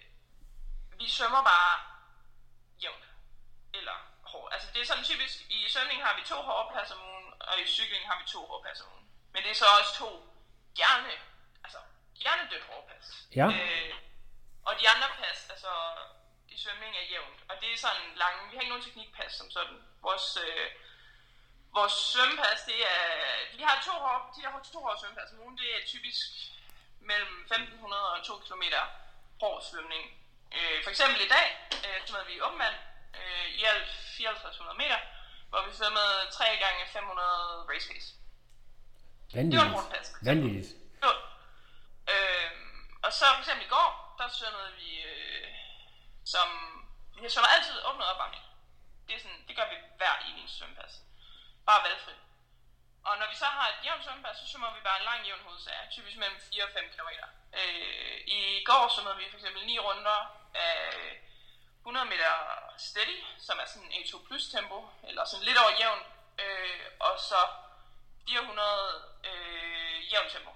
[0.99, 1.73] vi svømmer bare
[2.83, 3.07] jævnt.
[3.79, 4.55] Eller hårdt.
[4.55, 7.55] Altså det er sådan typisk, i svømning har vi to hårde pas om ugen, og
[7.61, 9.07] i cykling har vi to hårde pas om ugen.
[9.33, 10.09] Men det er så også to
[10.81, 11.13] gerne,
[11.65, 11.79] altså
[12.21, 13.07] hjernedødt hårde pas.
[13.39, 13.47] Ja.
[13.47, 13.95] Øh,
[14.67, 15.73] og de andre pas, altså
[16.49, 17.41] i svømning er jævnt.
[17.51, 19.79] Og det er sådan lange, vi har ikke nogen teknikpas som sådan.
[20.07, 20.69] Vores, øh,
[21.79, 23.07] vores svømmepas, det er,
[23.57, 26.27] vi har to hårde, de har to hårde svømmepas om ugen, det er typisk
[27.01, 28.65] mellem 1500 og 2 km
[29.41, 30.05] hård svømning.
[30.57, 31.47] Øh, for eksempel i dag,
[31.87, 32.75] øh, svømmede vi i Åbenvand,
[33.21, 34.99] øh, i alt 5400 meter,
[35.49, 37.27] hvor vi svømmede 3 gange 500
[37.71, 38.09] race pace.
[39.33, 39.73] Det var en Vanvittigt.
[39.73, 40.25] hård.
[40.25, 40.71] Vanvittigt.
[42.15, 42.71] Øhm,
[43.05, 43.89] og så for eksempel i går,
[44.19, 45.49] der svømmede vi øh,
[46.35, 46.49] som...
[47.23, 48.41] Vi svømmer altid åbnet op bakke.
[49.07, 50.93] Det, er sådan, det gør vi hver i min svømmepas.
[51.67, 52.21] Bare valgfrit.
[53.07, 55.43] Og når vi så har et jævnt svømmepas, så svømmer vi bare en lang jævn
[55.47, 57.11] hovedsager, typisk mellem 4 og 5 km.
[57.61, 60.21] Øh, I går svømmede vi for eksempel 9 runder
[60.55, 60.79] af
[61.87, 62.31] 100 meter
[62.89, 64.79] steady, som er sådan A2 plus tempo,
[65.09, 66.01] eller sådan lidt over jævn,
[66.45, 67.41] øh, og så
[68.29, 68.63] 400
[69.31, 70.53] øh, jævn tempo.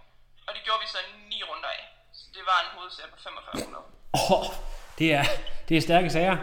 [0.47, 1.01] Og det gjorde vi så
[1.31, 1.83] 9 runder af.
[2.19, 3.85] Så det var en hovedserie på 4500.
[4.35, 4.47] Åh,
[4.99, 5.25] det er,
[5.69, 6.37] det er stærke sager.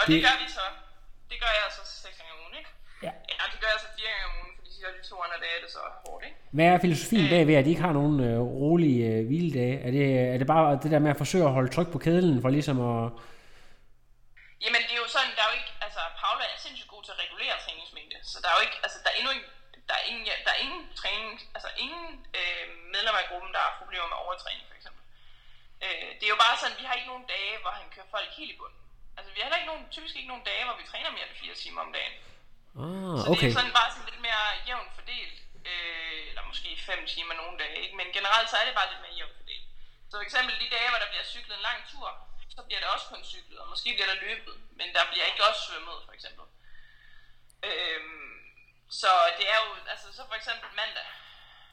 [0.00, 0.64] Og det, Det- gør vi så.
[1.30, 2.70] Det gør jeg så 6 gange om ugen, ikke?
[3.06, 3.12] Ja.
[3.38, 5.54] Ja, det gør jeg så 4 gange om ugen, fordi så de to andre dage
[5.58, 6.36] er det så hårdt, ikke?
[6.56, 9.76] Hvad er filosofien bagved, at de ikke har nogen øh, rolige øh, hviledage?
[9.86, 10.04] Er det,
[10.34, 12.76] er det bare det der med at forsøge at holde tryk på kedlen for ligesom
[12.92, 13.12] at...
[14.64, 17.12] Jamen det er jo sådan, der er jo ikke, altså Paula er sindssygt god til
[17.14, 19.48] at regulere træningsmængde, så der er jo ikke, altså der er endnu ikke,
[19.88, 22.06] der er ingen, der er ingen træning, altså ingen
[22.38, 25.02] øh, medlemmer i gruppen, der har problemer med overtræning for eksempel.
[25.84, 28.28] Øh, det er jo bare sådan, vi har ikke nogen dage, hvor han kører folk
[28.38, 28.76] helt i bund.
[29.16, 31.36] Altså vi har heller ikke nogen, typisk ikke nogen dage, hvor vi træner mere end
[31.36, 32.14] 4 timer om dagen.
[32.82, 33.48] Ah, Så det okay.
[33.48, 35.38] er sådan bare sådan lidt mere jævnt fordelt.
[35.70, 37.96] Øh, eller måske 5 timer nogle dage, ikke?
[38.00, 39.66] Men generelt så er det bare lidt mere jævnt fordelt.
[40.08, 42.08] Så for eksempel de dage, hvor der bliver cyklet en lang tur,
[42.54, 45.44] så bliver der også kun cyklet, og måske bliver der løbet, men der bliver ikke
[45.48, 46.44] også svømmet, for eksempel.
[47.68, 48.30] Øhm,
[48.90, 51.08] så det er jo, altså så for eksempel mandag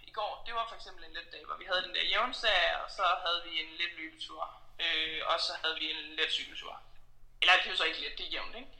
[0.09, 2.83] i går, det var for eksempel en let dag, hvor vi havde den der jævnserie,
[2.83, 4.43] og så havde vi en let løbetur,
[4.79, 6.81] øh, og så havde vi en let cykeltur.
[7.41, 8.71] Eller det er jo så ikke let, det er jævnt, ikke?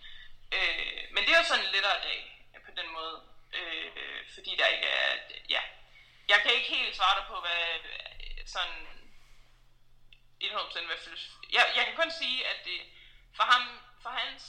[0.58, 3.16] Øh, men det er jo sådan en lettere dag øh, på den måde,
[3.54, 5.18] øh, fordi der ikke er,
[5.50, 5.62] ja,
[6.30, 8.97] jeg kan ikke helt svare dig på, hvad øh, sådan
[10.41, 11.35] 100% hvad filosofi.
[11.57, 12.79] Jeg, jeg kan kun sige, at det,
[13.38, 13.63] for ham,
[14.03, 14.41] for hans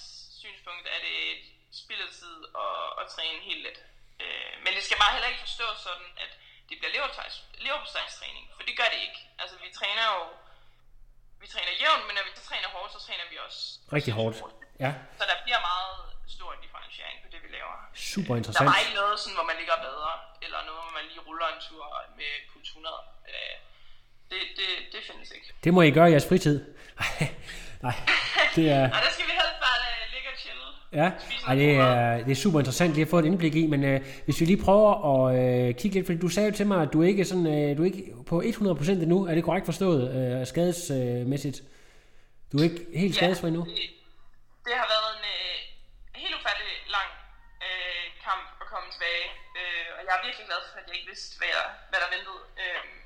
[0.43, 1.45] synspunkt er det et
[1.81, 3.79] spild af tid at, at træne helt let.
[4.23, 6.31] Øh, men det skal bare heller ikke forstås sådan, at
[6.69, 9.21] det bliver leverpostejs- leverpostejstræning, for det gør det ikke.
[9.43, 10.23] Altså vi træner jo,
[11.43, 13.61] vi træner jævnt, men når vi træner hårdt, så træner vi også
[13.97, 14.37] Rigtig hårdt.
[14.85, 15.97] Ja, Så der bliver meget
[16.37, 17.75] stor differentiering på det, vi laver.
[18.13, 18.67] super Der interessant.
[18.71, 20.13] var ikke noget, sådan, hvor man ligger bedre,
[20.45, 21.85] eller noget, hvor man lige ruller en tur
[22.19, 22.97] med puls 100.
[23.29, 23.57] Øh,
[24.31, 25.47] det, det, det findes ikke.
[25.65, 26.65] Det må I gøre i jeres fritid.
[27.87, 27.95] Nej,
[28.57, 28.85] det er...
[28.85, 30.63] Og der skal vi helst bare øh, ligge og chille.
[30.93, 31.11] Ja,
[31.49, 34.01] Ej, det, er, det er super interessant lige at få et indblik i, men øh,
[34.25, 36.93] hvis vi lige prøver at øh, kigge lidt, fordi du sagde jo til mig, at
[36.93, 40.47] du ikke sådan, øh, du er ikke på 100% endnu, er det korrekt forstået, øh,
[40.47, 41.59] skadesmæssigt?
[42.53, 43.65] Du er ikke helt skadesfri endnu?
[43.65, 43.75] Det,
[44.69, 45.55] det har været en øh,
[46.23, 47.11] helt ufattelig lang
[47.67, 49.27] øh, kamp at komme tilbage.
[49.59, 52.11] Øh, og jeg er virkelig glad for, at jeg ikke vidste, hvad, jeg, hvad der
[52.17, 52.41] ventede.
[52.63, 52.98] Øh,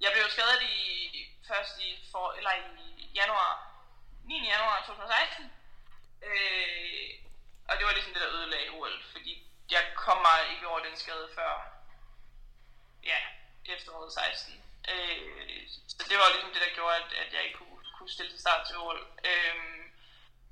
[0.00, 0.76] jeg blev skadet i,
[1.48, 3.52] først i, for, eller i januar,
[4.24, 4.48] 9.
[4.48, 5.52] januar 2016.
[6.22, 7.10] Øh,
[7.68, 10.96] og det var ligesom det, der ødelagde OL, fordi jeg kom mig ikke over den
[10.96, 11.52] skade før
[13.04, 13.18] ja,
[13.64, 14.62] efteråret 16.
[14.88, 18.32] Øh, så det var ligesom det, der gjorde, at, at jeg ikke kunne, kunne stille
[18.32, 19.00] til start til OL.
[19.30, 19.56] Øh,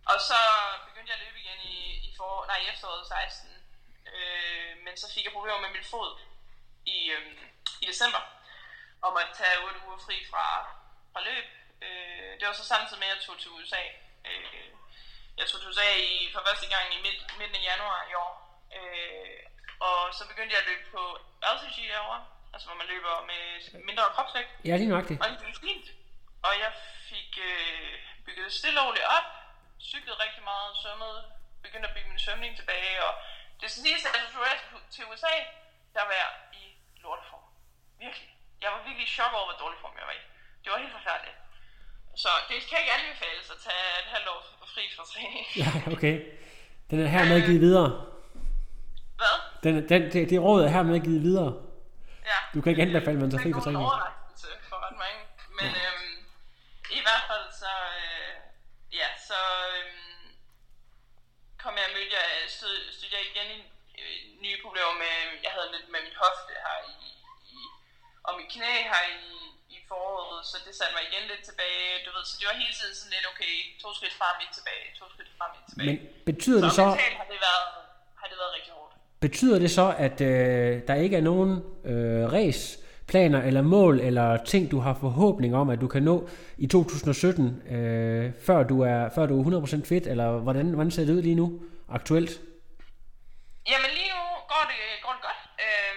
[0.07, 0.40] og så
[0.88, 1.76] begyndte jeg at løbe igen i,
[2.07, 3.51] i, for, nej, i efteråret 16.
[4.14, 6.18] Øh, men så fik jeg problemer med min fod
[6.86, 7.32] i, øh,
[7.80, 8.22] i december.
[9.05, 10.46] Og måtte tage 8 uger fri fra,
[11.12, 11.46] fra løb.
[11.86, 13.82] Øh, det var så samtidig med, at jeg tog til USA.
[14.28, 14.68] Øh,
[15.38, 18.32] jeg tog til USA i, for første gang i midt, midten af januar i år.
[18.78, 19.40] Øh,
[19.88, 21.02] og så begyndte jeg at løbe på
[21.55, 22.20] LCG derovre.
[22.52, 23.42] Altså hvor man løber med
[23.88, 24.50] mindre kropsvægt.
[24.68, 25.20] Ja, lige nøjagtigt.
[25.22, 25.86] Og det gik fint.
[26.46, 26.72] Og jeg
[27.11, 27.92] fik øh,
[28.26, 29.28] bygget stille og roligt op,
[29.90, 31.20] cyklede rigtig meget, svømmede,
[31.62, 33.14] begyndte at bygge min svømning tilbage, og
[33.61, 35.34] det siges, at jeg tog til USA,
[35.94, 36.30] der var jeg
[36.61, 36.64] i
[37.02, 37.46] lorteform.
[37.98, 38.30] Virkelig
[38.64, 40.22] jeg var virkelig i chok over, hvor dårlig form jeg var i.
[40.62, 41.38] Det var helt forfærdeligt.
[42.22, 44.40] Så det kan ikke anbefales at tage en halv år
[44.74, 45.44] fri fra træning.
[45.62, 46.14] Ja, okay.
[46.90, 47.90] Den er hermed givet øhm, videre.
[49.20, 49.36] Hvad?
[49.64, 51.52] Den, den, det, det råd er hermed givet videre.
[52.30, 52.38] Ja.
[52.54, 53.84] Du kan ikke anbefale, at man tager fri fra træning.
[54.40, 55.20] Det er en for ret mange.
[55.58, 55.84] Men ja.
[55.84, 56.16] øhm,
[56.98, 58.32] i hvert fald så, øh,
[59.00, 59.40] ja, så
[59.74, 60.24] øhm,
[61.62, 63.60] kom jeg og mødte, jeg stod, stod jeg igen i
[64.02, 65.14] øh, nye problemer med,
[65.46, 66.94] jeg havde lidt med min hofte her i
[68.27, 69.31] og mit knæ her i,
[69.75, 72.75] i foråret, så det satte mig igen lidt tilbage, du ved, så det var hele
[72.79, 75.89] tiden sådan lidt, okay, to skridt frem, et tilbage, to skridt frem, et tilbage.
[75.91, 75.97] Men
[76.31, 77.66] betyder så det så, mentalt har det været,
[78.20, 78.93] har det været rigtig hårdt.
[79.27, 81.51] betyder det så, at øh, der ikke er nogen
[81.91, 82.64] øh, race,
[83.09, 87.62] planer eller mål eller ting, du har forhåbning om, at du kan nå i 2017,
[87.77, 91.22] øh, før, du er, før du er 100% fit, eller hvordan, hvordan ser det ud
[91.22, 91.47] lige nu,
[91.99, 92.31] aktuelt?
[93.70, 95.41] Jamen lige nu går det, går det godt.
[95.64, 95.95] Øh,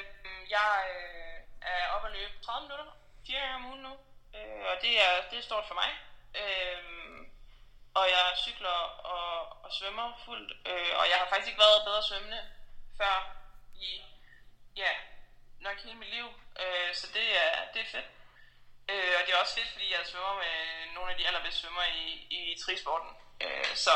[0.56, 1.36] jeg øh,
[1.74, 2.88] er oppe at løbe 30 minutter,
[3.26, 3.94] fire gange om ugen nu,
[4.38, 5.90] øh, og det er, det er stort for mig.
[6.42, 6.84] Øh,
[7.96, 8.80] og jeg cykler
[9.16, 12.42] og, og svømmer fuldt, øh, og jeg har faktisk ikke været bedre svømmende
[12.98, 13.36] før
[13.76, 14.02] i,
[14.76, 14.92] ja,
[15.60, 16.28] nok hele mit liv.
[16.60, 18.10] Øh, så det er, det er fedt.
[18.90, 21.84] Øh, og det er også fedt, fordi jeg svømmer med nogle af de allerbedste svømmer
[21.84, 23.10] i, i trisporten.
[23.42, 23.96] Øh, så,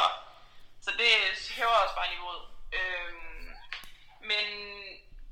[0.81, 1.11] så det
[1.55, 2.47] hæver også bare niveauet.
[2.73, 3.13] Øh,
[4.21, 4.45] men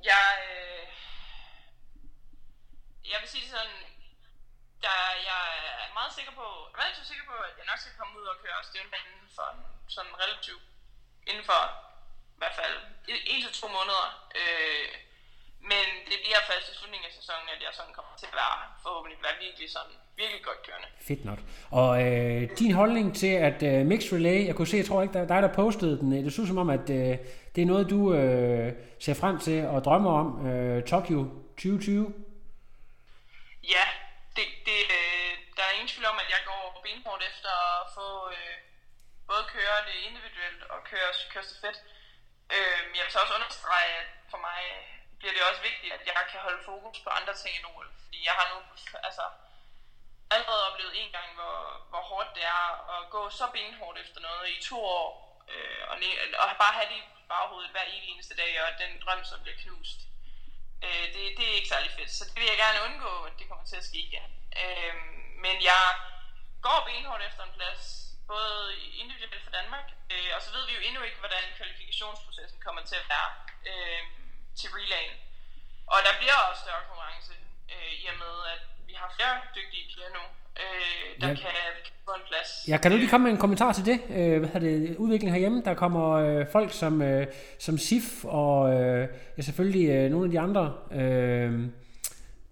[0.03, 0.87] jeg, øh,
[3.11, 3.77] jeg vil sige sådan,
[4.85, 4.97] der,
[5.29, 5.43] jeg
[5.83, 8.25] er meget sikker på, jeg er relativt sikker på, at jeg nok skal komme ud
[8.31, 9.47] og køre stævnbanen for
[9.95, 10.63] sådan relativt,
[11.29, 11.61] inden for
[12.35, 12.75] i hvert fald
[13.31, 14.05] en til to måneder.
[14.39, 14.87] Øh,
[15.71, 18.55] men det bliver først i slutningen af sæsonen, at jeg sådan kommer til at være,
[18.83, 20.89] forhåbentlig være virkelig sådan, virkelig godt kørende.
[21.09, 21.39] Fedt nok.
[21.81, 25.13] Og øh, din holdning til, at øh, Mixed Relay, jeg kunne se, jeg tror ikke,
[25.13, 27.13] der dig, der postede den, det så som om, at øh,
[27.55, 31.19] det er noget, du øh, ser frem til og drømmer om, øh, Tokyo
[31.57, 32.13] 2020.
[33.75, 33.85] Ja,
[34.39, 38.07] det, det, øh, der er ingen tvivl om, at jeg går benhårdt efter at få
[38.35, 38.57] øh,
[39.29, 41.79] både køre det individuelt og køre, køre fedt.
[42.55, 44.87] Øh, jeg vil så også understrege, at for mig øh,
[45.19, 47.89] bliver det også vigtigt, at jeg kan holde fokus på andre ting end OL.
[48.05, 48.57] Fordi jeg har nu
[49.07, 49.25] altså,
[50.35, 51.57] allerede oplevet en gang, hvor,
[51.91, 52.65] hvor hårdt det er
[52.95, 55.09] at gå så benhårdt efter noget i to år.
[55.53, 55.95] Øh, og,
[56.39, 59.99] og bare have det i baghovedet hver eneste dag, og den drøm så bliver knust.
[60.85, 63.47] Øh, det, det er ikke særlig fedt, så det vil jeg gerne undgå, at det
[63.49, 64.31] kommer til at ske igen.
[64.61, 64.93] Øh,
[65.43, 65.83] men jeg
[66.65, 67.83] går benhårdt efter en plads,
[68.27, 72.81] både individuelt for Danmark, øh, og så ved vi jo endnu ikke, hvordan kvalifikationsprocessen kommer
[72.89, 73.29] til at være
[73.71, 74.03] øh,
[74.59, 75.17] til relayen.
[75.93, 77.33] Og der bliver også større konkurrence,
[77.73, 80.23] øh, i og med, at vi har flere dygtige piger nu,
[80.57, 81.33] øh, der Ja.
[81.33, 81.33] ja.
[81.35, 81.49] kan,
[82.05, 82.49] få en plads.
[82.67, 83.99] Ja, kan du lige komme med en kommentar til det?
[84.09, 84.95] Øh, hvad hedder det?
[84.97, 87.27] Udviklingen herhjemme, der kommer øh, folk som, øh,
[87.59, 90.63] som SIF og øh, ja, selvfølgelig øh, nogle af de andre.
[90.91, 91.51] Øh,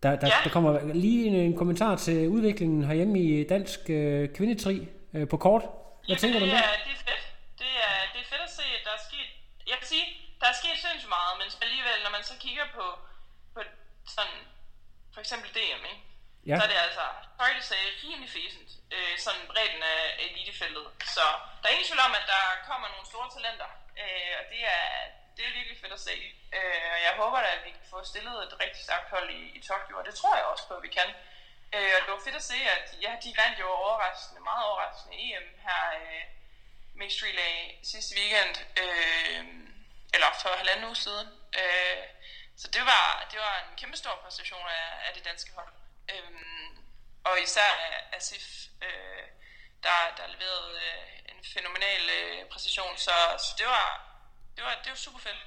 [0.03, 0.33] der, der, Ja.
[0.43, 5.37] der kommer lige en, en kommentar til udviklingen herhjemme i dansk øh, kvindetri øh, på
[5.37, 5.61] kort.
[5.61, 5.71] Hvad
[6.07, 6.57] Jamen, tænker du om det?
[6.57, 6.65] det?
[6.65, 7.23] Er, det er fedt.
[7.61, 9.27] Det er, det er fedt at se, at der er sket...
[9.71, 10.05] Jeg kan sige,
[10.41, 12.85] der er sket sindssygt meget, men alligevel, når man så kigger på,
[13.55, 13.59] på
[14.15, 14.37] sådan,
[15.13, 16.01] for eksempel DM, ikke?
[16.47, 16.55] Ja.
[16.57, 17.05] så er det altså,
[17.37, 20.85] sorry to say, rimelig fæsent, øh, sådan bredden af elitefeltet.
[21.15, 21.25] Så
[21.59, 23.69] der er ingen tvivl om, at der kommer nogle store talenter,
[24.01, 24.85] øh, og det er,
[25.35, 26.15] det er virkelig fedt at se.
[26.57, 29.41] Øh, og jeg håber da, at vi kan få stillet et rigtig stærkt hold i,
[29.57, 31.09] i Tokyo, og det tror jeg også på, at vi kan.
[31.75, 35.15] Øh, og det var fedt at se, at ja, de vandt jo overraskende, meget overraskende
[35.25, 36.23] EM her øh,
[36.99, 37.55] Mixed Relay
[37.91, 39.41] sidste weekend, øh,
[40.15, 41.27] eller for halvanden uge siden.
[41.61, 42.03] Øh,
[42.61, 45.71] så det var, det var en kæmpe stor præstation af, af det danske hold.
[46.13, 46.67] Øhm,
[47.29, 47.71] og især
[48.17, 48.45] Asif,
[48.85, 49.23] øh,
[49.85, 53.87] der, der leverede øh, en fænomenal øh, præcision, Så, så det var,
[54.55, 55.41] det var, det var super fedt.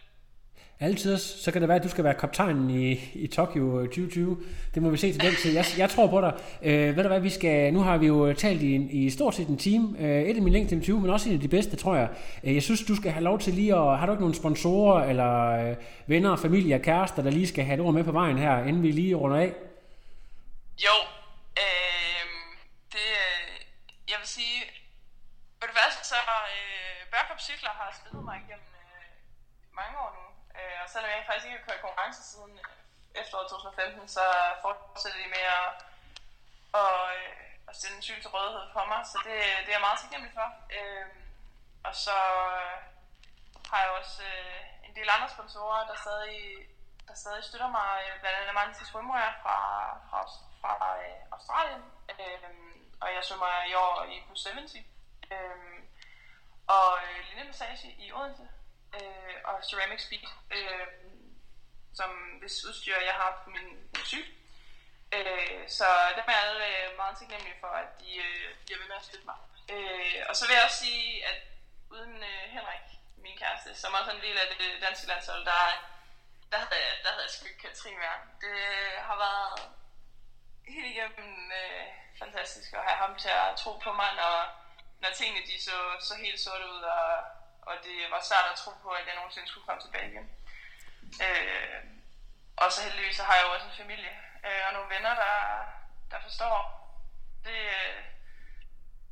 [0.82, 4.36] Altid, så kan det være, at du skal være kaptajnen i, i Tokyo 2020.
[4.74, 5.52] Det må vi se til den tid.
[5.54, 6.32] Jeg, jeg tror på dig.
[6.62, 9.34] Øh, ved du hvad, vi skal, nu har vi jo øh, talt i, i stort
[9.34, 9.96] set en time.
[9.98, 12.08] Øh, et af mine længste 20, men også en af de bedste, tror jeg.
[12.44, 13.98] Øh, jeg synes, du skal have lov til lige at...
[13.98, 17.74] Har du ikke nogle sponsorer, eller øh, venner, familie og kærester, der lige skal have
[17.74, 19.52] et ord med på vejen her, inden vi lige runder af?
[20.86, 20.96] Jo,
[21.64, 22.60] øhm, øh,
[22.92, 23.08] det,
[24.10, 24.58] jeg vil sige,
[25.58, 26.16] for det første så,
[26.56, 29.04] øh, Børkop Cykler har spillet mig igennem øh,
[29.72, 30.24] mange år nu,
[30.58, 34.24] øh, og selvom jeg faktisk ikke har kørt konkurrence siden øh, efteråret 2015, så
[34.62, 35.70] fortsætter de med at,
[36.72, 39.86] og, øh, at stille en cykel til rådighed for mig, så det, det er jeg
[39.86, 40.48] meget taknemmelig for.
[40.76, 41.06] Øh,
[41.88, 42.18] og så
[42.58, 42.78] øh,
[43.70, 46.40] har jeg også øh, en del andre sponsorer, der stadig,
[47.08, 49.58] der stadig støtter mig, øh, blandt andet Martin Swimwear fra,
[50.08, 50.20] fra,
[50.60, 50.72] fra
[51.04, 52.50] øh, Australien, øh,
[53.02, 54.74] og jeg svømmer i år i plus 70,
[55.32, 55.78] øh,
[56.66, 58.48] og øh, Linne Massage i Odense,
[58.96, 60.26] øh, og Ceramic Speed,
[60.56, 60.86] øh,
[61.94, 64.32] som hvis udstyr jeg har på min, min cykel.
[65.16, 68.96] Øh, så dem er jeg øh, meget taknemmelig for, at de øh, bliver ved med
[69.00, 69.38] at støtte mig.
[69.74, 71.38] Øh, og så vil jeg også sige, at
[71.94, 72.86] uden øh, Henrik,
[73.24, 75.62] min kæreste, som også er en del af det danske landshold, der,
[76.52, 78.18] der, havde, jeg, der havde jeg sgu ikke Katrine mere.
[78.44, 78.58] Det
[79.08, 79.60] har været
[80.74, 81.86] helt igennem øh,
[82.18, 84.36] fantastisk at have ham til at tro på mig, når,
[85.02, 87.08] når tingene de så, så helt sorte ud, og,
[87.62, 90.26] og det var svært at tro på, at jeg nogensinde skulle komme tilbage igen.
[91.26, 91.80] Øh,
[92.56, 94.12] og så heldigvis så har jeg jo også en familie
[94.46, 95.36] øh, og nogle venner, der,
[96.10, 96.56] der forstår
[97.44, 98.04] det, øh,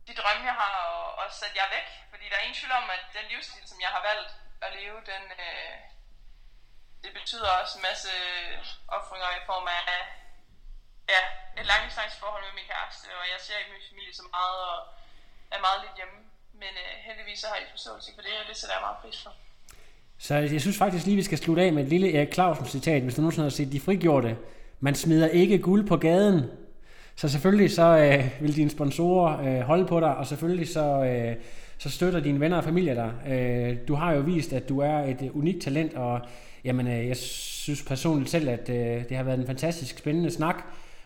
[0.09, 1.89] de drømme, jeg har, og også at jeg er væk.
[2.11, 4.31] Fordi der er ingen tvivl om, at den livsstil, som jeg har valgt
[4.63, 5.77] at leve, den, øh,
[7.05, 8.53] det betyder også en masse øh,
[8.97, 9.85] offringer i form af
[11.13, 11.23] ja,
[11.61, 14.79] et langdistanceforhold med min kæreste, og jeg ser ikke min familie så meget, og
[15.55, 16.19] er meget lidt hjemme.
[16.63, 19.19] Men øh, heldigvis så har I forståelse for det, og det sætter jeg meget pris
[19.25, 19.33] for.
[20.27, 23.03] Så jeg synes faktisk lige, vi skal slutte af med et lille Erik Clausen citat,
[23.03, 24.37] hvis du nogensinde har set De Frigjorte.
[24.81, 26.51] Man smider ikke guld på gaden.
[27.17, 31.37] Så selvfølgelig så øh, vil dine sponsorer øh, holde på dig, og selvfølgelig så, øh,
[31.79, 33.13] så støtter dine venner og familie dig.
[33.33, 36.21] Øh, du har jo vist, at du er et unikt talent, og
[36.69, 40.57] jamen, øh, jeg synes personligt selv, at øh, det har været en fantastisk spændende snak,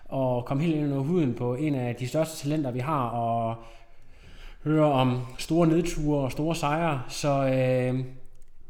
[0.08, 3.64] og komme helt ind under huden på en af de største talenter, vi har, og
[4.64, 7.02] høre om store nedture og store sejre.
[7.08, 7.94] Så øh,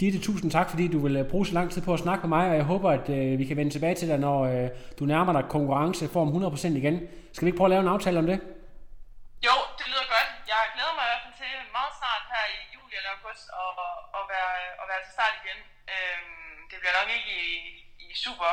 [0.00, 2.36] Ditte, tusind tak, fordi du vil øh, bruge så lang tid på at snakke med
[2.36, 4.68] mig, og jeg håber, at øh, vi kan vende tilbage til dig, når øh,
[4.98, 6.96] du nærmer dig konkurrenceform 100% igen.
[7.32, 8.38] Skal vi ikke prøve at lave en aftale om det?
[9.48, 10.28] Jo, det lyder godt.
[10.52, 13.70] Jeg glæder mig i hvert fald til meget snart her i juli eller august at,
[14.18, 15.58] at, være, at være til start igen.
[15.94, 16.41] Øh,
[16.82, 17.52] bliver nok ikke i,
[18.06, 18.52] i super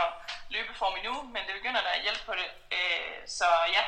[0.53, 2.49] løbeform endnu, men det begynder der at hjælpe på det.
[2.77, 3.83] Øh, så ja,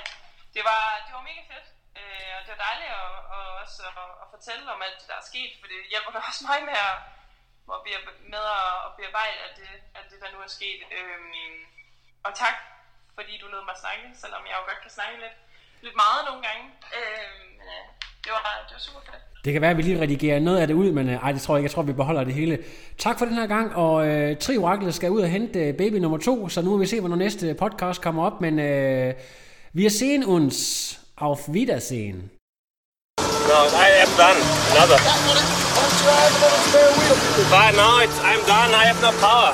[0.55, 1.67] det var, det var mega fedt.
[1.99, 5.17] Øh, og det var dejligt at, og også at, at fortælle om alt det, der
[5.21, 6.95] er sket, for det hjælper da også mig med at,
[8.33, 9.69] med at bearbejde at det,
[9.99, 10.81] at det, der nu er sket.
[10.97, 11.19] Øh,
[12.25, 12.57] og tak,
[13.15, 15.37] fordi du lod mig snakke, selvom jeg jo godt kan snakke lidt,
[15.85, 16.63] lidt meget nogle gange.
[16.97, 17.85] Øhm, men øh,
[18.23, 19.23] det, var, det var super fedt.
[19.45, 21.41] Det kan være, at vi lige redigerer noget af det ud, men øh, ej, det
[21.41, 21.65] tror jeg ikke.
[21.65, 22.57] Jeg tror, vi beholder det hele.
[22.97, 25.95] Tak for den her gang, og øh, Tri Oracle skal ud og hente øh, baby
[25.95, 29.13] nummer to, så nu må vi se, hvornår næste podcast kommer op, men øh,
[29.75, 30.97] wir sehen uns.
[31.17, 32.31] Auf Wiedersehen.
[33.51, 34.39] No, I am done.
[34.73, 34.99] Another.
[37.53, 38.73] But now it's, I'm done.
[38.73, 39.51] I have no power.